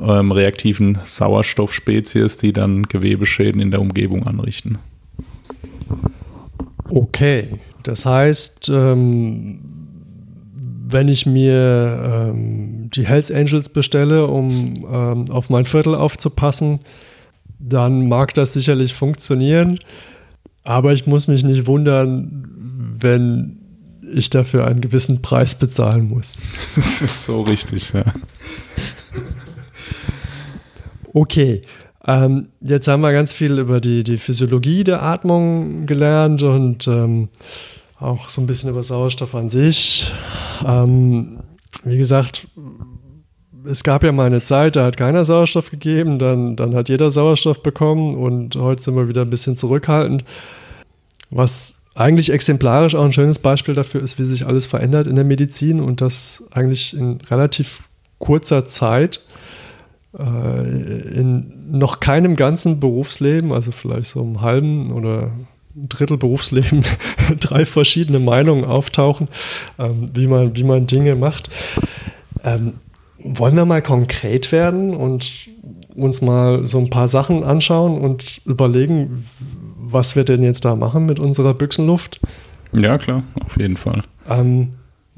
[0.00, 4.78] ähm, reaktiven Sauerstoffspezies, die dann Gewebeschäden in der Umgebung anrichten.
[6.94, 7.48] Okay,
[7.84, 9.60] das heißt, ähm,
[10.88, 16.80] wenn ich mir ähm, die Hells Angels bestelle, um ähm, auf mein Viertel aufzupassen,
[17.58, 19.78] dann mag das sicherlich funktionieren.
[20.64, 22.46] Aber ich muss mich nicht wundern,
[23.00, 23.58] wenn
[24.12, 26.36] ich dafür einen gewissen Preis bezahlen muss.
[26.76, 28.04] Das ist so richtig, ja.
[31.14, 31.62] Okay,
[32.06, 37.28] ähm, jetzt haben wir ganz viel über die, die Physiologie der Atmung gelernt und ähm,
[37.98, 40.12] auch so ein bisschen über Sauerstoff an sich.
[40.66, 41.38] Ähm,
[41.84, 42.48] wie gesagt,
[43.64, 47.10] es gab ja mal eine Zeit, da hat keiner Sauerstoff gegeben, dann, dann hat jeder
[47.10, 50.24] Sauerstoff bekommen und heute sind wir wieder ein bisschen zurückhaltend.
[51.30, 55.24] Was eigentlich exemplarisch auch ein schönes Beispiel dafür ist, wie sich alles verändert in der
[55.24, 57.82] Medizin und das eigentlich in relativ
[58.18, 59.20] kurzer Zeit
[60.18, 65.30] in noch keinem ganzen Berufsleben, also vielleicht so einem halben oder
[65.74, 66.84] Drittel Berufsleben,
[67.40, 69.28] drei verschiedene Meinungen auftauchen,
[69.78, 71.48] ähm, wie, man, wie man Dinge macht.
[72.44, 72.74] Ähm,
[73.18, 75.48] wollen wir mal konkret werden und
[75.94, 79.26] uns mal so ein paar Sachen anschauen und überlegen,
[79.78, 82.20] was wir denn jetzt da machen mit unserer Büchsenluft?
[82.72, 84.02] Ja, klar, auf jeden Fall.
[84.28, 84.74] Ähm,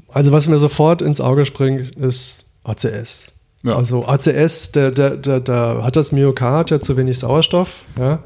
[0.09, 3.34] also was mir sofort ins Auge springt, ist ACS.
[3.65, 3.75] Ja.
[3.75, 8.19] Also ACS, der, der, der, der hat das Myokard ja zu wenig Sauerstoff, ja.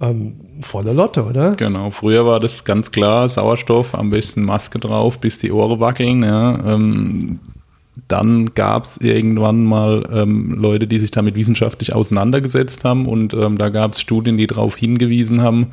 [0.00, 1.54] Ähm, volle Lotte, oder?
[1.56, 6.22] Genau, früher war das ganz klar, Sauerstoff, am besten Maske drauf, bis die Ohren wackeln,
[6.22, 6.58] ja.
[6.64, 7.40] Ähm,
[8.08, 13.58] dann gab es irgendwann mal ähm, Leute, die sich damit wissenschaftlich auseinandergesetzt haben und ähm,
[13.58, 15.68] da gab es Studien, die darauf hingewiesen haben,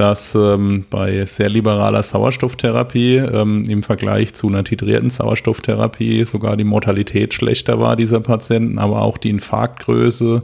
[0.00, 6.64] dass ähm, bei sehr liberaler Sauerstofftherapie ähm, im Vergleich zu einer titrierten Sauerstofftherapie sogar die
[6.64, 10.42] Mortalität schlechter war dieser Patienten, aber auch die Infarktgröße,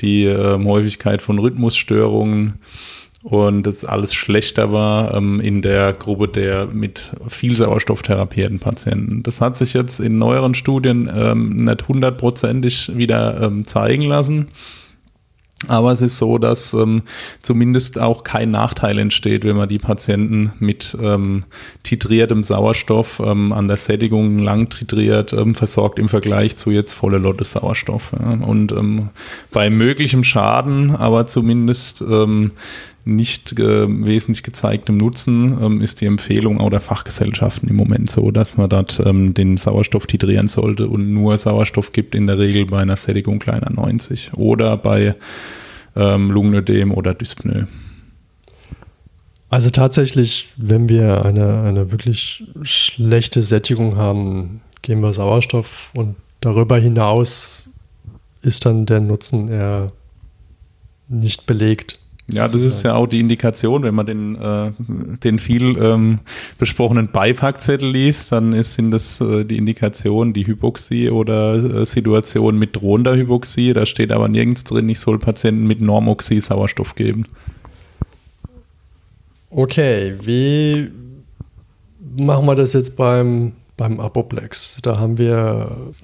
[0.00, 2.54] die ähm, Häufigkeit von Rhythmusstörungen
[3.22, 9.22] und das alles schlechter war ähm, in der Gruppe der mit viel Sauerstoff therapierten Patienten.
[9.22, 14.48] Das hat sich jetzt in neueren Studien ähm, nicht hundertprozentig wieder ähm, zeigen lassen.
[15.66, 17.02] Aber es ist so, dass ähm,
[17.42, 21.44] zumindest auch kein Nachteil entsteht, wenn man die Patienten mit ähm,
[21.82, 27.18] titriertem Sauerstoff ähm, an der Sättigung lang titriert ähm, versorgt im Vergleich zu jetzt volle
[27.18, 28.12] Lotte Sauerstoff.
[28.12, 28.46] Ja.
[28.46, 29.08] Und ähm,
[29.50, 32.52] bei möglichem Schaden, aber zumindest ähm,
[33.08, 38.30] nicht äh, wesentlich gezeigtem Nutzen ähm, ist die Empfehlung auch der Fachgesellschaften im Moment so,
[38.30, 42.66] dass man dort ähm, den Sauerstoff titrieren sollte und nur Sauerstoff gibt in der Regel
[42.66, 45.14] bei einer Sättigung kleiner 90 oder bei
[45.96, 47.66] ähm, Lungenödem oder Dyspnoe.
[49.50, 56.78] Also tatsächlich, wenn wir eine, eine wirklich schlechte Sättigung haben, geben wir Sauerstoff und darüber
[56.78, 57.70] hinaus
[58.42, 59.88] ist dann der Nutzen eher
[61.08, 61.98] nicht belegt.
[62.30, 64.70] Ja, das ist ja auch die Indikation, wenn man den, äh,
[65.24, 66.18] den viel ähm,
[66.58, 72.58] besprochenen Beipackzettel liest, dann ist, sind das äh, die Indikationen, die Hypoxie oder äh, Situation
[72.58, 73.72] mit drohender Hypoxie.
[73.72, 77.24] Da steht aber nirgends drin, ich soll Patienten mit Normoxie Sauerstoff geben.
[79.50, 80.90] Okay, wie
[82.14, 84.80] machen wir das jetzt beim, beim Apoplex?
[84.82, 85.94] Da haben wir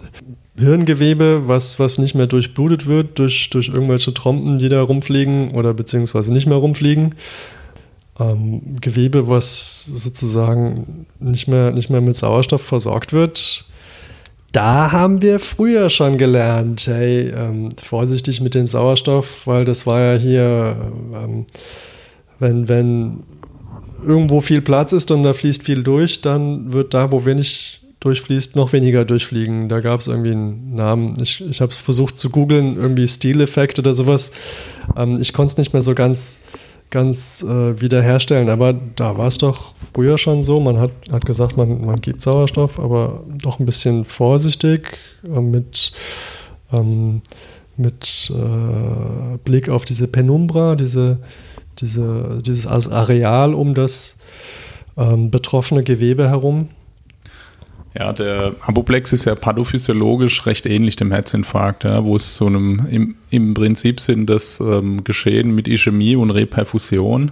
[0.56, 5.74] Hirngewebe, was, was nicht mehr durchblutet wird durch, durch irgendwelche Trompen, die da rumfliegen oder
[5.74, 7.16] beziehungsweise nicht mehr rumfliegen.
[8.18, 13.66] Ähm, Gewebe, was sozusagen nicht mehr, nicht mehr mit Sauerstoff versorgt wird.
[14.52, 20.00] Da haben wir früher schon gelernt, hey, ähm, vorsichtig mit dem Sauerstoff, weil das war
[20.00, 21.46] ja hier, ähm,
[22.38, 23.24] wenn, wenn
[24.04, 28.54] irgendwo viel Platz ist und da fließt viel durch, dann wird da, wo wenig durchfließt,
[28.54, 29.68] noch weniger durchfliegen.
[29.70, 31.14] Da gab es irgendwie einen Namen.
[31.22, 34.30] Ich, ich habe es versucht zu googeln, irgendwie Stileffekt oder sowas.
[34.94, 36.40] Ähm, ich konnte es nicht mehr so ganz,
[36.90, 40.60] ganz äh, wiederherstellen, aber da war es doch früher schon so.
[40.60, 45.92] Man hat, hat gesagt, man, man gibt Sauerstoff, aber doch ein bisschen vorsichtig äh, mit,
[46.72, 47.22] ähm,
[47.78, 51.20] mit äh, Blick auf diese Penumbra, diese,
[51.80, 54.18] diese, dieses Areal um das
[54.96, 56.68] ähm, betroffene Gewebe herum.
[57.96, 62.84] Ja, der Apoplex ist ja pathophysiologisch recht ähnlich dem Herzinfarkt, ja, wo es so einem,
[62.90, 67.30] im, im Prinzip sind das ähm, Geschehen mit Ischämie und Reperfusion.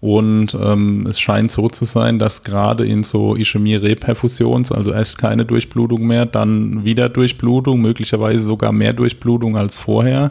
[0.00, 5.44] Und ähm, es scheint so zu sein, dass gerade in so Ischämie-Reperfusions, also erst keine
[5.44, 10.30] Durchblutung mehr, dann wieder Durchblutung, möglicherweise sogar mehr Durchblutung als vorher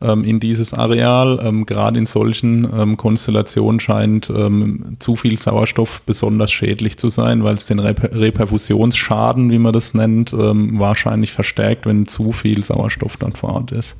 [0.00, 1.40] ähm, in dieses Areal.
[1.42, 7.44] Ähm, Gerade in solchen ähm, Konstellationen scheint ähm, zu viel Sauerstoff besonders schädlich zu sein,
[7.44, 12.64] weil es den Reper Reperfusionsschaden, wie man das nennt, ähm, wahrscheinlich verstärkt, wenn zu viel
[12.64, 13.96] Sauerstoff dann vor Ort ist.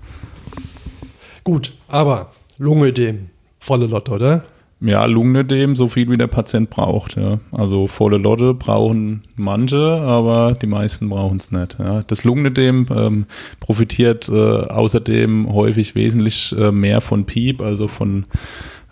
[1.43, 3.31] Gut, aber Lungenödem,
[3.61, 4.45] volle Lotte, oder?
[4.85, 7.17] Ja, Lungenödem, so viel wie der Patient braucht.
[7.17, 7.39] Ja.
[7.53, 11.79] Also volle Lotte brauchen manche, aber die meisten brauchen es nicht.
[11.79, 12.03] Ja.
[12.03, 13.27] Das Lungenödem ähm,
[13.61, 18.25] profitiert äh, außerdem häufig wesentlich äh, mehr von PEEP, also von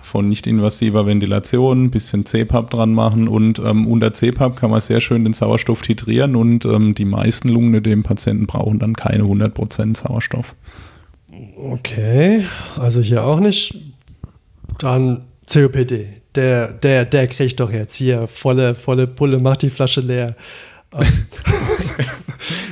[0.05, 5.23] von nicht-invasiver Ventilation, bisschen CPAP dran machen und ähm, unter CPAP kann man sehr schön
[5.23, 10.57] den Sauerstoff titrieren und ähm, die meisten Lungenödem-Patienten brauchen dann keine 100% Sauerstoff.
[11.57, 12.45] Okay,
[12.77, 13.75] also hier auch nicht.
[14.79, 20.01] Dann COPD, der, der, der kriegt doch jetzt hier volle, volle Pulle, macht die Flasche
[20.01, 20.37] leer.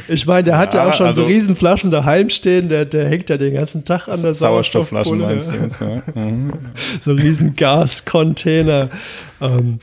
[0.09, 3.09] ich meine, der hat ja, ja auch schon also, so Riesenflaschen daheim stehen, der, der
[3.09, 5.19] hängt ja den ganzen Tag an der Sauerstoffflaschen.
[5.19, 6.03] Meinst du jetzt, ja.
[6.15, 6.53] Mhm.
[7.03, 8.91] so riesen Gascontainer.
[9.41, 9.79] Ähm,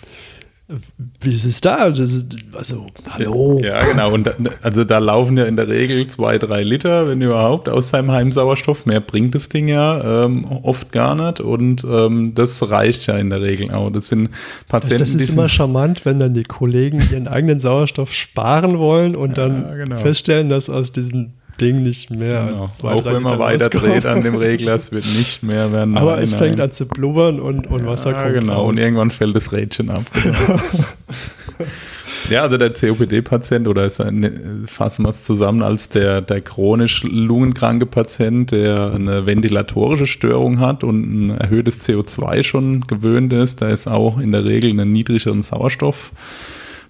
[1.21, 1.86] wie ist es da?
[1.86, 3.62] Ist, also, hallo.
[3.63, 4.13] Ja, genau.
[4.13, 7.89] Und da, also da laufen ja in der Regel zwei, drei Liter, wenn überhaupt, aus
[7.89, 8.86] seinem Heimsauerstoff.
[8.86, 11.39] Mehr bringt das Ding ja ähm, oft gar nicht.
[11.39, 13.89] Und ähm, das reicht ja in der Regel auch.
[13.91, 14.30] Das sind
[14.67, 15.03] Patienten.
[15.03, 19.47] Das ist immer charmant, wenn dann die Kollegen ihren eigenen Sauerstoff sparen wollen und ja,
[19.47, 19.97] dann genau.
[19.99, 22.63] feststellen, dass aus diesem Ding nicht mehr Genau.
[22.63, 25.98] als zwei, Auch wenn man weiter dreht an dem Regler, es wird nicht mehr werden.
[25.98, 26.39] Aber Nein, es nein.
[26.39, 28.54] fängt an zu blubbern und, und Wasser ja, kommt genau.
[28.54, 28.70] raus.
[28.70, 30.04] Und irgendwann fällt das Rädchen ab.
[30.13, 30.38] Genau.
[32.30, 37.04] ja, also der COPD-Patient oder ist ein, fassen wir es zusammen als der, der chronisch
[37.04, 43.62] lungenkranke Patient, der eine ventilatorische Störung hat und ein erhöhtes CO2 schon gewöhnt ist.
[43.62, 46.12] Der ist auch in der Regel einen niedrigeren Sauerstoff.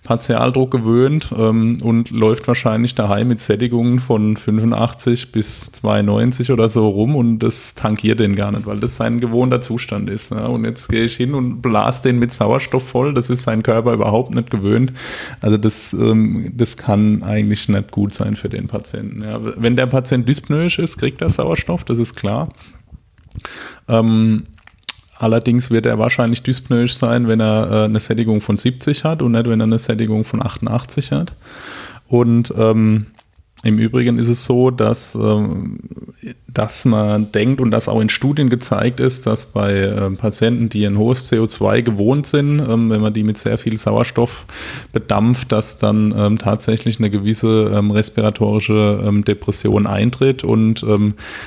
[0.04, 6.88] Partialdruck gewöhnt ähm, und läuft wahrscheinlich daheim mit Sättigungen von 85 bis 92 oder so
[6.88, 10.32] rum und das tankiert den gar nicht, weil das sein gewohnter Zustand ist.
[10.32, 10.48] Ne?
[10.48, 13.94] Und jetzt gehe ich hin und blase den mit Sauerstoff voll, das ist sein Körper
[13.94, 14.94] überhaupt nicht gewöhnt.
[15.42, 19.24] Also das, ähm, das kann eigentlich nicht gut sein für den Patienten.
[19.24, 19.40] Ja?
[19.42, 22.50] Wenn der Patient dyspnoisch ist, kriegt er Sauerstoff, das ist klar.
[23.88, 24.44] Ähm,
[25.20, 29.32] Allerdings wird er wahrscheinlich dyspnoisch sein, wenn er äh, eine Sättigung von 70 hat und
[29.32, 31.34] nicht, wenn er eine Sättigung von 88 hat.
[32.08, 33.08] Und ähm,
[33.63, 35.80] im Übrigen ist es so, dass, ähm,
[36.48, 40.86] dass man denkt und das auch in Studien gezeigt ist, dass bei ähm, Patienten, die
[40.86, 44.46] ein hohes CO2 gewohnt sind, ähm, wenn man die mit sehr viel Sauerstoff
[44.91, 50.86] bedampft, dass dann tatsächlich eine gewisse respiratorische Depression eintritt und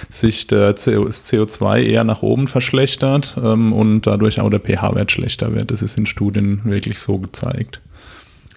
[0.08, 5.70] sich das CO2 eher nach oben verschlechtert und dadurch auch der pH-Wert schlechter wird.
[5.70, 7.80] Das ist in Studien wirklich so gezeigt.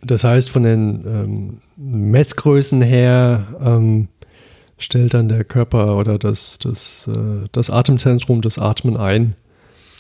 [0.06, 4.08] Das heißt, von den ähm, Messgrößen her ähm,
[4.78, 9.36] stellt dann der Körper oder das, das, äh, das Atemzentrum das Atmen ein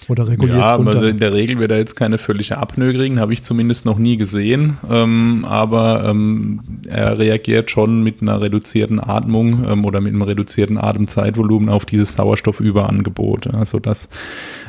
[0.09, 0.95] oder reguliert es Ja, runter.
[0.95, 3.97] also in der Regel wird er jetzt keine völlige Apnoe kriegen, habe ich zumindest noch
[3.97, 4.77] nie gesehen.
[4.89, 10.77] Ähm, aber ähm, er reagiert schon mit einer reduzierten Atmung ähm, oder mit einem reduzierten
[10.77, 13.53] Atemzeitvolumen auf dieses Sauerstoffüberangebot.
[13.53, 14.09] Also dass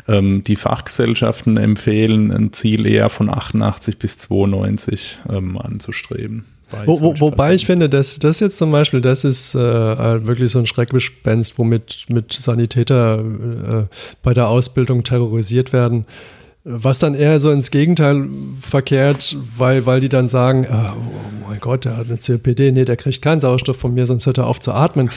[0.09, 6.45] ähm, die Fachgesellschaften empfehlen, ein Ziel eher von 88 bis 92 ähm, anzustreben.
[6.87, 10.51] Wo, wo, wobei ich finde, das, das jetzt zum Beispiel, das ist äh, halt wirklich
[10.51, 16.07] so ein Schreckgespenst, womit mit Sanitäter äh, bei der Ausbildung terrorisiert werden.
[16.67, 18.27] Was dann eher so ins Gegenteil
[18.61, 22.87] verkehrt, weil, weil die dann sagen, ah, oh mein Gott, der hat eine COPD, nee,
[22.87, 25.11] der kriegt keinen Sauerstoff von mir, sonst hört er auf zu atmen.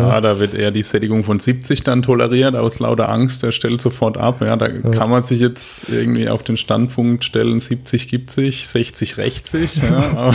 [0.00, 3.80] Ja, da wird eher die Sättigung von 70 dann toleriert aus lauter Angst, der stellt
[3.80, 4.40] sofort ab.
[4.40, 9.16] Ja, da kann man sich jetzt irgendwie auf den Standpunkt stellen, 70 gibt sich, 60
[9.18, 9.76] rächt sich.
[9.82, 10.34] Ja, aber,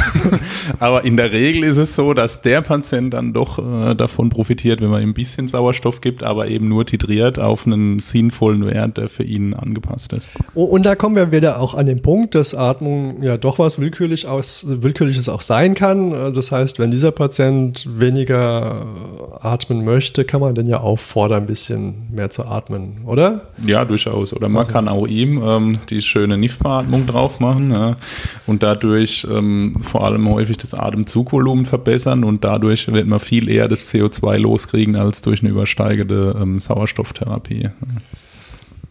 [0.80, 4.82] aber in der Regel ist es so, dass der Patient dann doch äh, davon profitiert,
[4.82, 8.98] wenn man ihm ein bisschen Sauerstoff gibt, aber eben nur titriert auf einen sinnvollen Wert,
[8.98, 10.30] der für ihn angepasst ist.
[10.56, 13.80] Oh, und da kommen wir wieder auch an den Punkt, dass Atmung ja doch was
[13.80, 16.12] willkürlich aus, Willkürliches auch sein kann.
[16.12, 18.86] Äh, Das heißt, wenn dieser Patient weniger
[19.50, 23.50] atmen möchte, kann man den ja auffordern, ein bisschen mehr zu atmen, oder?
[23.66, 24.34] Ja, durchaus.
[24.34, 27.98] Oder man kann auch ihm ähm, die schöne NIF-Beatmung drauf machen ja,
[28.48, 33.68] und dadurch ähm, vor allem häufig das Atemzugvolumen verbessern und dadurch wird man viel eher
[33.68, 37.70] das CO2 loskriegen als durch eine übersteigende ähm, Sauerstofftherapie.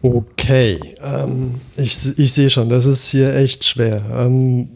[0.01, 4.01] Okay, ähm, ich, ich sehe schon, das ist hier echt schwer.
[4.13, 4.69] Ähm,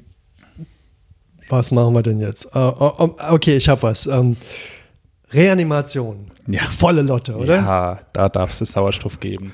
[1.50, 2.50] was machen wir denn jetzt?
[2.56, 4.08] Oh, okay, ich habe was.
[4.08, 4.38] Ähm,
[5.34, 6.32] Reanimation.
[6.46, 6.62] Ja.
[6.63, 7.56] Volle Lotte, oder?
[7.56, 9.54] Ja, da darfst du Sauerstoff geben.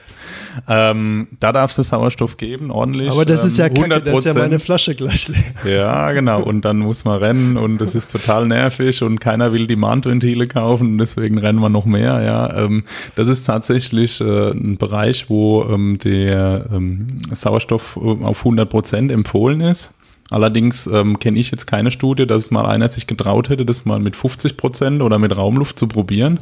[0.68, 3.12] Ähm, da darfst du Sauerstoff geben, ordentlich.
[3.12, 4.38] Aber das ist ja ähm, kacke, das ist ja 100%.
[4.38, 5.44] meine Flasche gleich leer.
[5.65, 6.42] Ja, genau.
[6.42, 10.48] Und dann muss man rennen und das ist total nervig und keiner will die Mahnventile
[10.48, 12.24] kaufen und deswegen rennen wir noch mehr.
[12.24, 12.84] Ja, ähm,
[13.15, 19.12] das ist tatsächlich äh, ein Bereich, wo ähm, der ähm, Sauerstoff äh, auf 100 Prozent
[19.12, 19.92] empfohlen ist.
[20.30, 24.00] Allerdings ähm, kenne ich jetzt keine Studie, dass mal einer sich getraut hätte, das mal
[24.00, 26.39] mit 50 Prozent oder mit Raumluft zu probieren.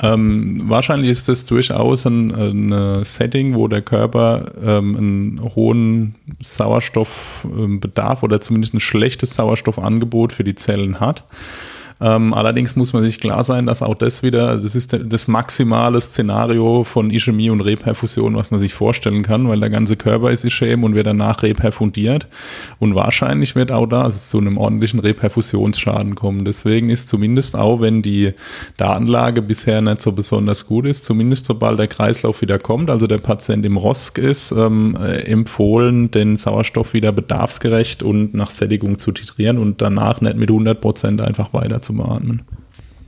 [0.00, 8.22] Ähm, wahrscheinlich ist das durchaus ein, ein Setting, wo der Körper ähm, einen hohen Sauerstoffbedarf
[8.22, 11.24] oder zumindest ein schlechtes Sauerstoffangebot für die Zellen hat.
[12.00, 16.00] Ähm, allerdings muss man sich klar sein, dass auch das wieder, das ist das maximale
[16.00, 20.44] Szenario von Ischämie und Reperfusion, was man sich vorstellen kann, weil der ganze Körper ist
[20.44, 22.26] Ischäm und wird danach reperfundiert.
[22.78, 26.44] Und wahrscheinlich wird auch da es zu einem ordentlichen Reperfusionsschaden kommen.
[26.44, 28.32] Deswegen ist zumindest auch, wenn die
[28.78, 33.18] Datenlage bisher nicht so besonders gut ist, zumindest sobald der Kreislauf wieder kommt, also der
[33.18, 39.12] Patient im ROSC ist, ähm, äh, empfohlen, den Sauerstoff wieder bedarfsgerecht und nach Sättigung zu
[39.12, 42.42] titrieren und danach nicht mit 100 Prozent einfach weiter zu beatmen.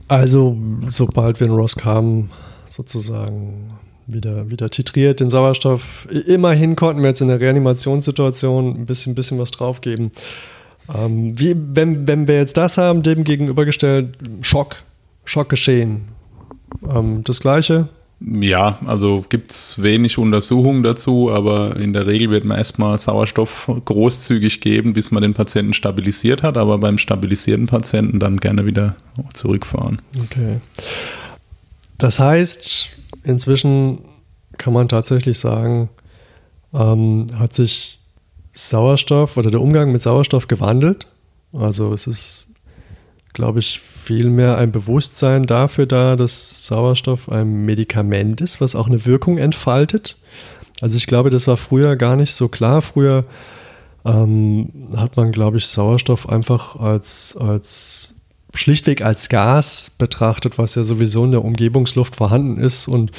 [0.07, 0.57] Also,
[0.87, 2.29] sobald wir in Ross kamen,
[2.69, 3.71] sozusagen
[4.07, 6.07] wieder, wieder titriert den Sauerstoff.
[6.27, 10.11] Immerhin konnten wir jetzt in der Reanimationssituation ein bisschen, bisschen was draufgeben.
[10.93, 14.77] Ähm, wie, wenn, wenn wir jetzt das haben, dem gegenübergestellt, Schock,
[15.25, 16.09] Schockgeschehen.
[16.89, 17.87] Ähm, das gleiche.
[18.25, 23.69] Ja, also gibt es wenig Untersuchungen dazu, aber in der Regel wird man erstmal Sauerstoff
[23.83, 28.95] großzügig geben, bis man den Patienten stabilisiert hat, aber beim stabilisierten Patienten dann gerne wieder
[29.33, 30.01] zurückfahren.
[30.23, 30.61] Okay.
[31.97, 32.89] Das heißt,
[33.23, 33.99] inzwischen
[34.57, 35.89] kann man tatsächlich sagen,
[36.73, 37.99] ähm, hat sich
[38.53, 41.07] Sauerstoff oder der Umgang mit Sauerstoff gewandelt.
[41.51, 42.47] Also es ist,
[43.33, 49.05] glaube ich, vielmehr ein Bewusstsein dafür da, dass Sauerstoff ein Medikament ist, was auch eine
[49.05, 50.17] Wirkung entfaltet.
[50.81, 52.81] Also ich glaube, das war früher gar nicht so klar.
[52.81, 53.25] Früher
[54.05, 58.15] ähm, hat man, glaube ich, Sauerstoff einfach als, als
[58.53, 63.11] schlichtweg als Gas betrachtet, was ja sowieso in der Umgebungsluft vorhanden ist und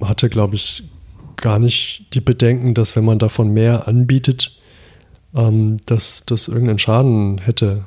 [0.00, 0.84] hatte, glaube ich,
[1.36, 4.58] gar nicht die Bedenken, dass wenn man davon mehr anbietet,
[5.34, 7.86] ähm, dass das irgendeinen Schaden hätte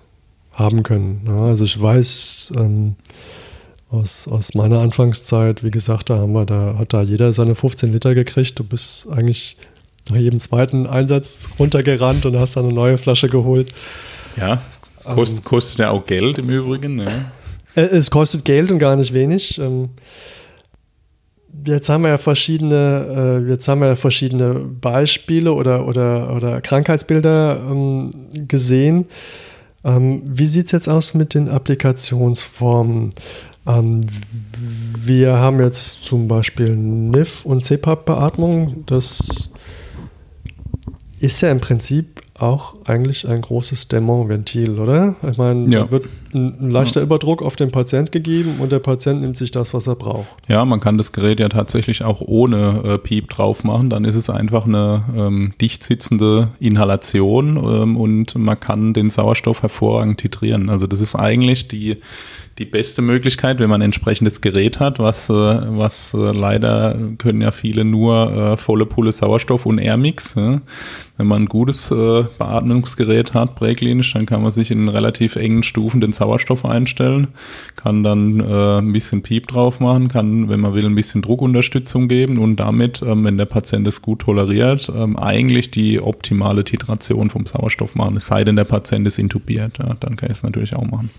[0.56, 1.22] haben können.
[1.28, 2.96] Ja, also ich weiß ähm,
[3.92, 7.92] aus, aus meiner Anfangszeit, wie gesagt, da haben wir, da hat da jeder seine 15
[7.92, 8.58] Liter gekriegt.
[8.58, 9.58] Du bist eigentlich
[10.10, 13.74] nach jedem zweiten Einsatz runtergerannt und hast dann eine neue Flasche geholt.
[14.38, 14.62] Ja,
[15.04, 17.00] kost, ähm, kostet ja auch Geld im Übrigen.
[17.00, 17.08] Ja.
[17.76, 19.60] Es kostet Geld und gar nicht wenig.
[19.60, 19.90] Ähm,
[21.66, 26.62] jetzt haben wir ja verschiedene, äh, jetzt haben wir ja verschiedene Beispiele oder, oder, oder
[26.62, 28.12] Krankheitsbilder ähm,
[28.48, 29.08] gesehen.
[29.86, 33.12] Ähm, wie sieht es jetzt aus mit den Applikationsformen?
[33.68, 34.02] Ähm,
[34.98, 38.84] wir haben jetzt zum Beispiel NIF und CPAP-Beatmung.
[38.88, 39.52] Das
[41.20, 45.16] ist ja im Prinzip auch eigentlich ein großes Dämmerventil, oder?
[45.30, 45.90] Ich meine, ja.
[45.90, 47.02] wird ein, leichter.
[47.02, 50.28] Überdruck auf den Patient gegeben und der Patient nimmt sich das, was er braucht.
[50.48, 53.90] Ja, man kann das Gerät ja tatsächlich auch ohne äh, Piep drauf machen.
[53.90, 59.64] Dann ist es einfach eine ähm, dicht sitzende Inhalation ähm, und man kann den Sauerstoff
[59.64, 60.70] hervorragend titrieren.
[60.70, 61.98] Also das ist eigentlich die
[62.58, 67.42] die beste Möglichkeit, wenn man ein entsprechendes Gerät hat, was, äh, was äh, leider können
[67.42, 70.36] ja viele nur äh, volle Pulle Sauerstoff und Airmix.
[70.36, 70.62] Ja.
[71.18, 75.64] Wenn man ein gutes äh, Beatmungsgerät hat, präklinisch, dann kann man sich in relativ engen
[75.64, 76.25] Stufen den Sauerstoff
[76.66, 77.28] einstellen,
[77.76, 82.08] kann dann äh, ein bisschen Piep drauf machen, kann, wenn man will, ein bisschen Druckunterstützung
[82.08, 87.30] geben und damit, ähm, wenn der Patient es gut toleriert, ähm, eigentlich die optimale Titration
[87.30, 88.18] vom Sauerstoff machen.
[88.18, 91.10] Es sei denn, der Patient ist intubiert, ja, dann kann ich es natürlich auch machen.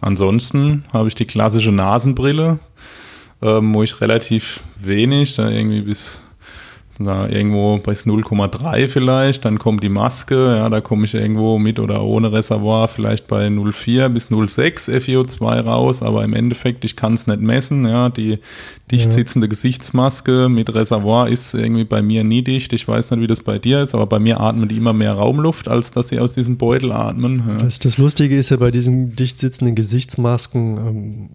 [0.00, 2.60] Ansonsten habe ich die klassische Nasenbrille,
[3.42, 6.20] ähm, wo ich relativ wenig, da irgendwie bis
[6.98, 11.78] da irgendwo bei 0,3 vielleicht, dann kommt die Maske, ja, da komme ich irgendwo mit
[11.78, 17.14] oder ohne Reservoir vielleicht bei 0,4 bis 0,6 FiO2 raus, aber im Endeffekt, ich kann
[17.14, 18.38] es nicht messen, ja, die
[18.90, 23.26] dicht sitzende Gesichtsmaske mit Reservoir ist irgendwie bei mir nie dicht, ich weiß nicht, wie
[23.26, 26.18] das bei dir ist, aber bei mir atmen die immer mehr Raumluft, als dass sie
[26.18, 27.42] aus diesem Beutel atmen.
[27.46, 27.54] Ja.
[27.58, 31.28] Das, das Lustige ist ja bei diesen dicht sitzenden Gesichtsmasken, ähm,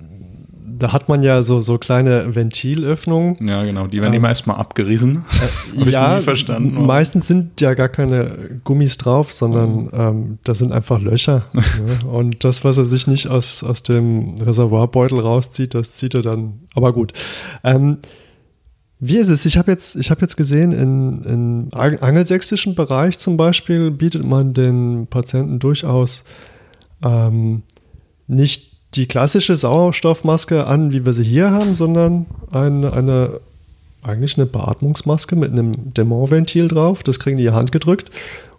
[0.84, 3.38] da hat man ja so, so kleine Ventilöffnungen.
[3.47, 5.23] Ja, genau, die werden ähm, immer erstmal abgerissen.
[5.31, 6.86] Äh, Habe ja, ich nie verstanden.
[6.86, 9.95] Meistens sind ja gar keine Gummis drauf, sondern oh.
[9.97, 11.45] ähm, das sind einfach Löcher.
[11.53, 11.63] ne?
[12.05, 16.59] Und das, was er sich nicht aus, aus dem Reservoirbeutel rauszieht, das zieht er dann.
[16.75, 17.13] Aber gut.
[17.63, 17.99] Ähm,
[18.99, 19.45] wie ist es?
[19.45, 25.07] Ich habe jetzt, hab jetzt gesehen, in, im angelsächsischen Bereich zum Beispiel bietet man den
[25.07, 26.25] Patienten durchaus
[27.01, 27.63] ähm,
[28.27, 33.39] nicht die klassische Sauerstoffmaske an, wie wir sie hier haben, sondern eine, eine
[34.03, 37.03] eigentlich eine Beatmungsmaske mit einem Dämonventil drauf.
[37.03, 38.11] Das kriegen die in die Hand gedrückt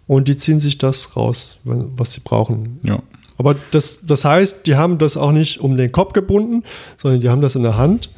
[0.07, 2.79] und die ziehen sich das raus, was sie brauchen.
[2.83, 2.99] Ja.
[3.37, 6.63] Aber das, das heißt, die haben das auch nicht um den Kopf gebunden,
[6.97, 8.09] sondern die haben das in der Hand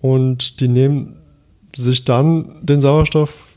[0.00, 1.16] und die nehmen
[1.76, 3.56] sich dann den Sauerstoff,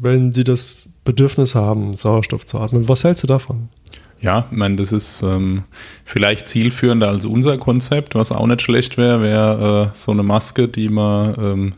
[0.00, 2.88] wenn sie das Bedürfnis haben, Sauerstoff zu atmen.
[2.88, 3.68] Was hältst du davon?
[4.22, 5.64] Ja, ich meine, das ist ähm,
[6.04, 10.68] vielleicht zielführender als unser Konzept, was auch nicht schlecht wäre, wäre äh, so eine Maske,
[10.68, 11.72] die man, ähm,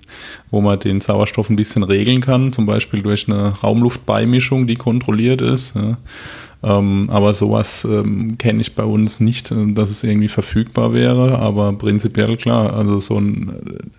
[0.50, 5.40] wo man den Sauerstoff ein bisschen regeln kann, zum Beispiel durch eine Raumluftbeimischung, die kontrolliert
[5.40, 5.74] ist.
[5.74, 5.96] Ja.
[6.62, 11.38] Ähm, aber sowas ähm, kenne ich bei uns nicht, äh, dass es irgendwie verfügbar wäre,
[11.38, 13.52] aber prinzipiell klar, also so ein,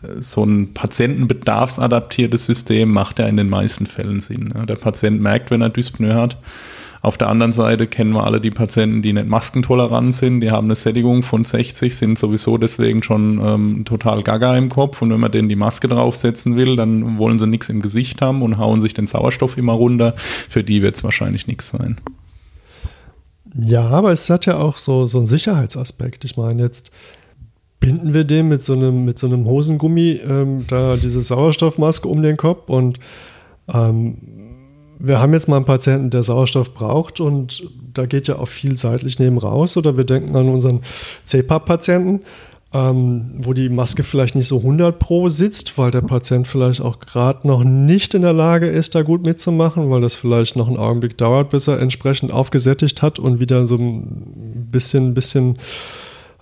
[0.04, 4.54] äh, so ein patientenbedarfsadaptiertes System macht ja in den meisten Fällen Sinn.
[4.56, 4.68] Ja.
[4.68, 6.38] Der Patient merkt, wenn er Dyspnoe hat,
[7.06, 10.66] auf der anderen Seite kennen wir alle die Patienten, die nicht maskentolerant sind, die haben
[10.66, 15.20] eine Sättigung von 60, sind sowieso deswegen schon ähm, total gaga im Kopf und wenn
[15.20, 18.82] man denen die Maske draufsetzen will, dann wollen sie nichts im Gesicht haben und hauen
[18.82, 20.16] sich den Sauerstoff immer runter.
[20.18, 22.02] Für die wird es wahrscheinlich nichts sein.
[23.54, 26.26] Ja, aber es hat ja auch so, so einen Sicherheitsaspekt.
[26.26, 26.90] Ich meine, jetzt
[27.80, 32.24] binden wir dem mit so einem, mit so einem Hosengummi ähm, da diese Sauerstoffmaske um
[32.24, 33.00] den Kopf und
[33.72, 34.18] ähm,
[35.00, 38.78] wir haben jetzt mal einen Patienten, der Sauerstoff braucht und da geht ja auch viel
[38.78, 40.82] seitlich neben raus oder wir denken an unseren
[41.24, 42.22] CPAP-Patienten.
[42.74, 47.00] ähm, wo die Maske vielleicht nicht so 100 pro sitzt, weil der Patient vielleicht auch
[47.00, 50.76] gerade noch nicht in der Lage ist, da gut mitzumachen, weil das vielleicht noch einen
[50.76, 55.58] Augenblick dauert, bis er entsprechend aufgesättigt hat und wieder so ein bisschen, bisschen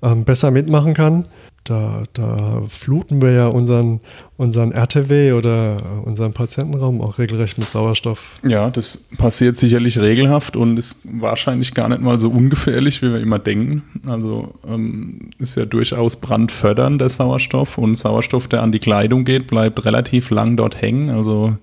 [0.02, 1.26] ähm, besser mitmachen kann
[1.64, 4.02] da, da fluten wir ja unseren,
[4.36, 8.40] unseren RTW oder unseren Patientenraum auch regelrecht mit Sauerstoff.
[8.44, 13.20] Ja, das passiert sicherlich regelhaft und ist wahrscheinlich gar nicht mal so ungefährlich, wie wir
[13.20, 13.84] immer denken.
[14.08, 19.48] Also ähm, ist ja durchaus brandfördernd der Sauerstoff und Sauerstoff, der an die Kleidung geht,
[19.48, 21.12] bleibt relativ lang dort hängen.
[21.12, 21.56] Also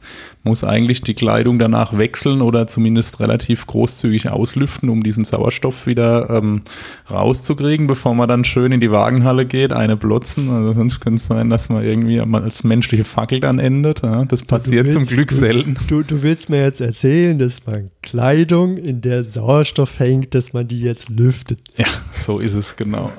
[0.43, 6.31] muss eigentlich die Kleidung danach wechseln oder zumindest relativ großzügig auslüften, um diesen Sauerstoff wieder
[6.31, 6.63] ähm,
[7.11, 10.51] rauszukriegen, bevor man dann schön in die Wagenhalle geht, eine blotzen.
[10.51, 14.03] Also sonst könnte es sein, dass man irgendwie als menschliche Fackel dann endet.
[14.03, 14.25] Ja?
[14.25, 15.77] Das passiert willst, zum Glück selten.
[15.89, 20.69] Du, du willst mir jetzt erzählen, dass man Kleidung, in der Sauerstoff hängt, dass man
[20.69, 21.61] die jetzt lüftet.
[21.77, 23.11] Ja, so ist es genau.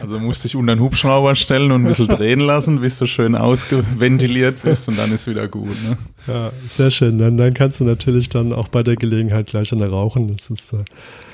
[0.00, 3.34] Also musst dich unter den Hubschrauber stellen und ein bisschen drehen lassen, bis du schön
[3.34, 5.76] ausgeventiliert bist und dann ist wieder gut.
[5.82, 5.96] Ne?
[6.26, 7.18] Ja, sehr schön.
[7.18, 10.28] Dann, dann kannst du natürlich dann auch bei der Gelegenheit gleich an der rauchen.
[10.28, 10.84] Das ist, äh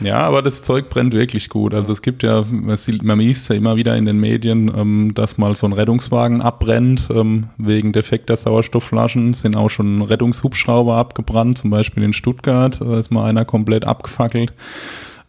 [0.00, 1.74] ja, aber das Zeug brennt wirklich gut.
[1.74, 5.54] Also es gibt ja, man liest ja immer wieder in den Medien, ähm, dass mal
[5.54, 9.34] so ein Rettungswagen abbrennt ähm, wegen defekter Sauerstoffflaschen.
[9.34, 12.80] Sind auch schon Rettungshubschrauber abgebrannt, zum Beispiel in Stuttgart.
[12.80, 14.52] Da ist mal einer komplett abgefackelt.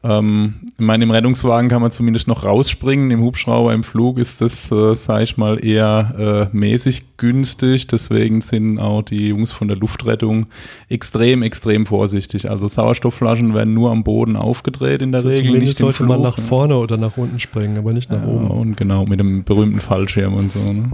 [0.04, 3.12] Ähm, ich meine, im Rettungswagen kann man zumindest noch rausspringen.
[3.12, 7.86] Im Hubschrauber, im Flug ist das, äh, sage ich mal, eher äh, mäßig günstig.
[7.86, 10.48] Deswegen sind auch die Jungs von der Luftrettung
[10.90, 12.50] extrem, extrem vorsichtig.
[12.50, 15.60] Also Sauerstoffflaschen werden nur am Boden aufgedreht in der so Regel.
[15.60, 16.44] Nicht sollte Flug, man nach ne?
[16.44, 18.50] vorne oder nach unten springen, aber nicht nach ja, oben.
[18.50, 20.60] Und genau, mit dem berühmten Fallschirm und so.
[20.60, 20.92] Ne?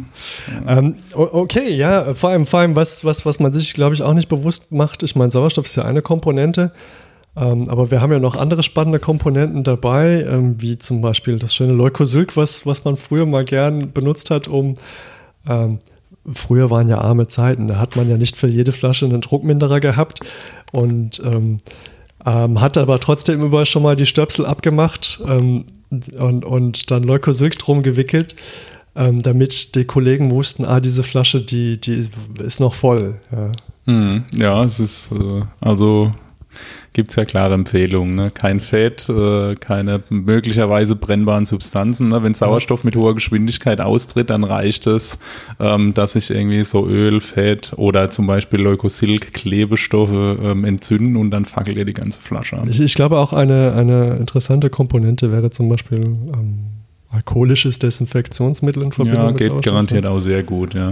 [0.67, 4.13] Ähm, okay, ja, vor allem, vor allem was, was, was man sich, glaube ich, auch
[4.13, 5.01] nicht bewusst macht.
[5.03, 6.73] Ich meine, Sauerstoff ist ja eine Komponente.
[7.37, 11.53] Ähm, aber wir haben ja noch andere spannende Komponenten dabei, ähm, wie zum Beispiel das
[11.53, 14.73] schöne Leukosilk, was, was man früher mal gern benutzt hat, um
[15.47, 15.77] ähm,
[16.33, 19.79] früher waren ja arme Zeiten, da hat man ja nicht für jede Flasche einen Druckminderer
[19.79, 20.21] gehabt
[20.71, 21.57] und ähm,
[22.25, 25.65] ähm, hat aber trotzdem immer schon mal die Stöpsel abgemacht ähm,
[26.17, 28.35] und, und dann Leukosilk drum gewickelt,
[28.93, 32.09] damit die Kollegen wussten, ah, diese Flasche, die, die
[32.43, 33.21] ist noch voll.
[33.31, 33.51] Ja,
[33.85, 36.11] hm, ja es ist äh, also
[36.93, 38.15] gibt es ja klare Empfehlungen.
[38.15, 38.31] Ne?
[38.31, 42.09] Kein Fett, äh, keine möglicherweise brennbaren Substanzen.
[42.09, 42.23] Ne?
[42.23, 45.19] Wenn Sauerstoff mit hoher Geschwindigkeit austritt, dann reicht es,
[45.59, 51.31] ähm, dass sich irgendwie so Öl, Fett oder zum Beispiel Leukosilk, Klebestoffe ähm, entzünden und
[51.31, 52.69] dann fackelt ihr die ganze Flasche an.
[52.69, 56.59] Ich, ich, glaube auch eine, eine interessante Komponente wäre zum Beispiel ähm,
[57.09, 60.91] alkoholisches Desinfektionsmittel in Verbindung ja, mit geht garantiert auch sehr gut, ja.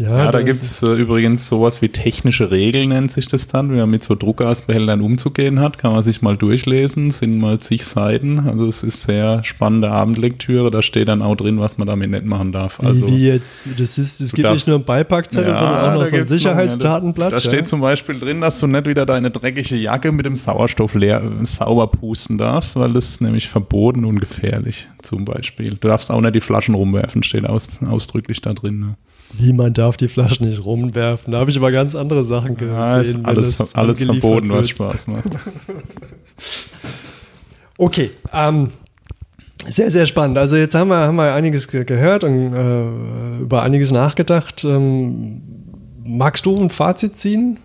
[0.00, 3.70] Ja, ja da gibt es äh, übrigens sowas wie technische Regeln, nennt sich das dann,
[3.70, 5.76] wie man mit so Druckgasbehältern umzugehen hat.
[5.76, 8.48] Kann man sich mal durchlesen, sind mal zig Seiten.
[8.48, 10.70] Also es ist sehr spannende Abendlektüre.
[10.70, 12.80] Da steht dann auch drin, was man damit nicht machen darf.
[12.80, 13.62] Also, wie, wie jetzt?
[13.76, 16.24] Das ist, es gibt darfst, nicht nur ein Beipackzettel, ja, sondern auch noch so ein
[16.24, 17.32] Sicherheitsdatenblatt.
[17.32, 20.24] Ja, da, da steht zum Beispiel drin, dass du nicht wieder deine dreckige Jacke mit
[20.24, 25.76] dem Sauerstoff leer, sauber pusten darfst, weil das ist nämlich verboten und gefährlich, zum Beispiel.
[25.78, 28.80] Du darfst auch nicht die Flaschen rumwerfen, steht aus, ausdrücklich da drin.
[28.80, 28.94] Ne?
[29.32, 31.32] Wie man darf die Flaschen nicht rumwerfen.
[31.32, 32.74] Da habe ich aber ganz andere Sachen gesehen.
[32.74, 35.26] Ja, ist alles, alles verboten, was Spaß macht.
[37.76, 38.70] okay, ähm,
[39.66, 40.38] sehr, sehr spannend.
[40.38, 44.64] Also jetzt haben wir, haben wir einiges ge gehört und äh, über einiges nachgedacht.
[44.64, 45.42] Ähm,
[46.04, 47.58] magst du ein Fazit ziehen?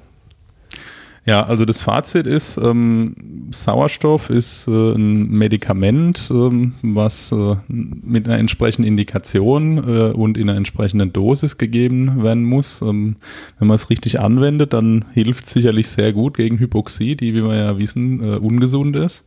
[1.25, 3.15] Ja, also das Fazit ist, ähm,
[3.49, 10.49] Sauerstoff ist äh, ein Medikament, ähm, was äh, mit einer entsprechenden Indikation äh, und in
[10.49, 12.83] einer entsprechenden Dosis gegeben werden muss.
[12.83, 13.15] Ähm,
[13.57, 17.55] wenn man es richtig anwendet, dann hilft sicherlich sehr gut gegen Hypoxie, die, wie wir
[17.55, 19.25] ja wissen, äh, ungesund ist.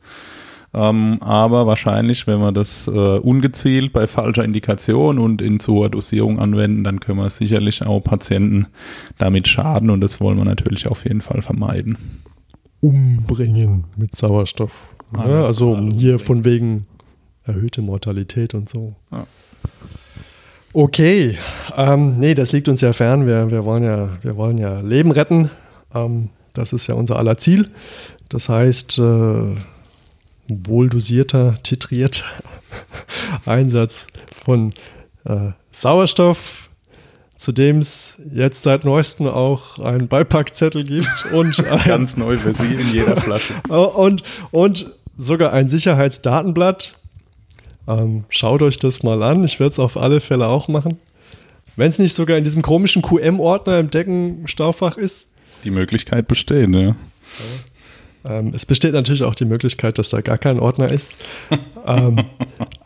[0.74, 5.88] Ähm, aber wahrscheinlich, wenn wir das äh, ungezielt bei falscher Indikation und in zu hoher
[5.88, 8.66] Dosierung anwenden, dann können wir sicherlich auch Patienten
[9.16, 11.96] damit schaden und das wollen wir natürlich auf jeden Fall vermeiden.
[12.80, 14.94] Umbringen mit Sauerstoff.
[15.16, 15.44] Ja, ne?
[15.44, 16.86] also hier von wegen
[17.44, 18.94] erhöhte Mortalität und so.
[19.10, 19.26] Ja.
[20.74, 21.38] Okay,
[21.76, 23.26] ähm, nee, das liegt uns ja fern.
[23.26, 25.50] Wir, wir, wollen, ja, wir wollen ja Leben retten.
[25.94, 27.70] Ähm, das ist ja unser aller Ziel.
[28.28, 29.56] Das heißt, äh,
[30.48, 32.24] wohl dosierter, titrierter
[33.46, 34.06] Einsatz
[34.44, 34.72] von
[35.24, 36.68] äh, Sauerstoff,
[37.36, 42.52] zu dem es jetzt seit neuestem auch einen Beipackzettel gibt und ein, ganz neu für
[42.52, 43.54] Sie in jeder Flasche.
[43.68, 47.00] und, und sogar ein Sicherheitsdatenblatt.
[47.86, 49.44] Ähm, schaut euch das mal an.
[49.44, 50.98] Ich werde es auf alle Fälle auch machen.
[51.76, 55.32] Wenn es nicht sogar in diesem komischen QM-Ordner im Deckenstaufach ist.
[55.64, 56.80] Die Möglichkeit besteht, ja.
[56.80, 56.96] ja.
[58.24, 61.18] Ähm, es besteht natürlich auch die Möglichkeit, dass da gar kein Ordner ist.
[61.86, 62.24] ähm,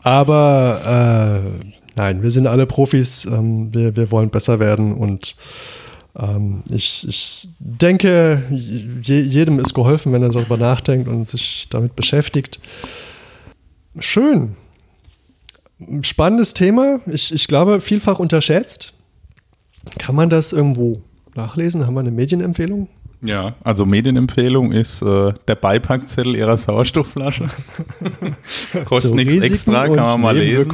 [0.03, 3.25] aber äh, nein, wir sind alle Profis.
[3.25, 5.35] Ähm, wir, wir wollen besser werden und
[6.17, 11.95] ähm, ich, ich denke, je, jedem ist geholfen, wenn er darüber nachdenkt und sich damit
[11.95, 12.59] beschäftigt.
[13.99, 14.55] Schön.
[16.01, 16.99] Spannendes Thema.
[17.07, 18.93] Ich, ich glaube, vielfach unterschätzt.
[19.97, 21.01] Kann man das irgendwo
[21.35, 21.85] nachlesen?
[21.85, 22.87] Haben wir eine Medienempfehlung?
[23.25, 27.47] Ja, also Medienempfehlung ist äh, der Beipackzettel Ihrer Sauerstoffflasche.
[28.85, 30.69] Kostet nichts extra, kann man mal lesen.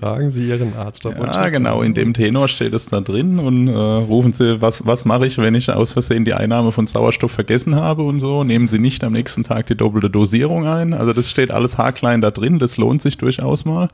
[0.00, 1.04] Fragen Sie Ihren Arzt.
[1.04, 5.04] Ja, genau, in dem Tenor steht es da drin und äh, rufen Sie, was, was
[5.04, 8.44] mache ich, wenn ich aus Versehen die Einnahme von Sauerstoff vergessen habe und so.
[8.44, 10.94] Nehmen Sie nicht am nächsten Tag die doppelte Dosierung ein.
[10.94, 13.88] Also das steht alles haarklein da drin, das lohnt sich durchaus mal.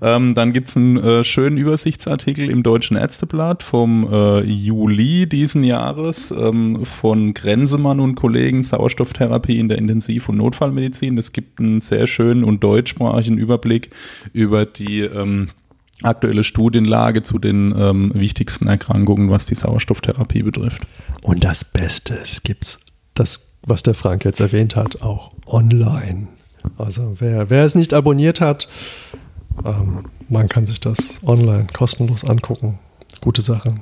[0.00, 6.30] Ähm, dann gibt's einen äh, schönen Übersichtsartikel im Deutschen Ärzteblatt vom äh, Juli diesen Jahres
[6.30, 11.18] ähm, von Grenzemann und Kollegen Sauerstofftherapie in der Intensiv- und Notfallmedizin.
[11.18, 13.90] Es gibt einen sehr schönen und deutschsprachigen Überblick
[14.32, 15.50] über die ähm,
[16.02, 20.82] aktuelle Studienlage zu den ähm, wichtigsten Erkrankungen, was die Sauerstofftherapie betrifft.
[21.22, 22.78] Und das Beste, es gibt
[23.14, 26.28] das, was der Frank jetzt erwähnt hat, auch online.
[26.78, 28.68] Also wer, wer es nicht abonniert hat,
[29.64, 32.78] ähm, man kann sich das online kostenlos angucken.
[33.20, 33.76] Gute Sache.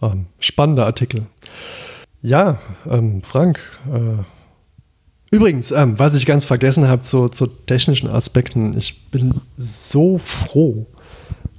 [0.00, 1.26] Ähm, spannender Artikel.
[2.22, 3.60] Ja, ähm, Frank.
[3.92, 10.18] Äh, übrigens, ähm, was ich ganz vergessen habe zu, zu technischen Aspekten, ich bin so
[10.18, 10.86] froh,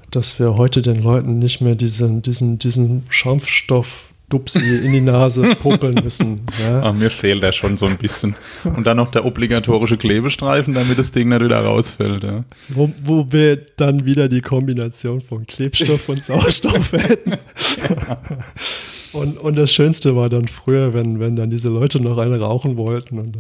[0.10, 5.56] dass wir heute den Leuten nicht mehr diesen, diesen, diesen Schaumstoff Dupsi in die Nase
[5.62, 6.42] popeln müssen.
[6.60, 6.82] Ja.
[6.84, 8.36] Ach, mir fehlt der schon so ein bisschen.
[8.64, 12.24] Und dann noch der obligatorische Klebestreifen, damit das Ding nicht wieder rausfällt.
[12.24, 12.44] Ja.
[12.70, 17.32] Wo, wo wir dann wieder die Kombination von Klebstoff und Sauerstoff hätten.
[17.32, 18.18] Ja.
[19.14, 22.78] Und, und das Schönste war dann früher, wenn, wenn dann diese Leute noch eine rauchen
[22.78, 23.34] wollten.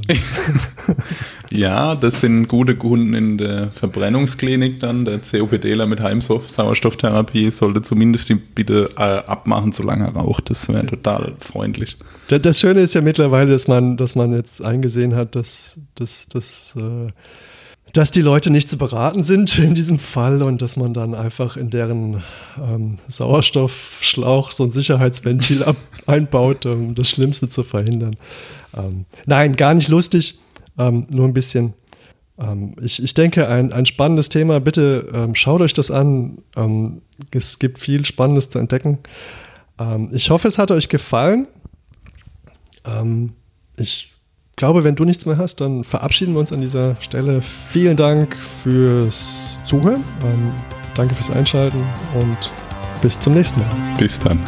[1.51, 5.03] ja, das sind gute Kunden in der Verbrennungsklinik dann.
[5.03, 10.51] Der COPDler mit Heimsauerstofftherapie sollte zumindest die bitte äh, abmachen, solange er raucht.
[10.51, 11.97] Das wäre total freundlich.
[12.27, 16.29] Das, das, Schöne ist ja mittlerweile, dass man, dass man jetzt eingesehen hat, dass, dass,
[16.29, 17.11] dass äh,
[17.91, 21.57] dass die Leute nicht zu beraten sind in diesem Fall und dass man dann einfach
[21.57, 22.23] in deren
[22.57, 25.75] ähm, Sauerstoffschlauch so ein Sicherheitsventil ab,
[26.05, 28.15] einbaut, um das Schlimmste zu verhindern.
[28.75, 30.39] Ähm, nein, gar nicht lustig,
[30.77, 31.73] ähm, nur ein bisschen.
[32.39, 34.59] Ähm, ich, ich denke, ein, ein spannendes Thema.
[34.59, 36.39] Bitte ähm, schaut euch das an.
[36.55, 38.99] Ähm, es gibt viel Spannendes zu entdecken.
[40.11, 41.47] ich hoffe, es hat euch gefallen.
[43.75, 44.12] ich
[44.55, 47.41] glaube, wenn du nichts mehr hast, dann verabschieden wir uns an dieser Stelle.
[47.41, 50.03] Vielen Dank fürs Zuhören.
[50.23, 50.51] Ähm,
[50.95, 51.81] danke fürs Einschalten
[52.15, 52.37] und
[53.01, 53.69] bis zum nächsten Mal.
[53.97, 54.41] Bis dann.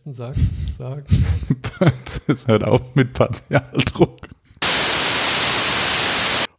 [0.00, 1.04] Letzten Satz sagen?
[2.26, 4.16] Es hört auf mit Partialdruck.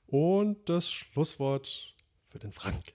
[0.07, 1.95] Und das Schlusswort
[2.29, 2.93] für den Frank.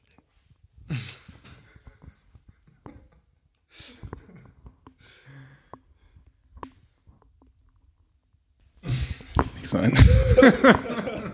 [9.56, 9.92] Nicht sein.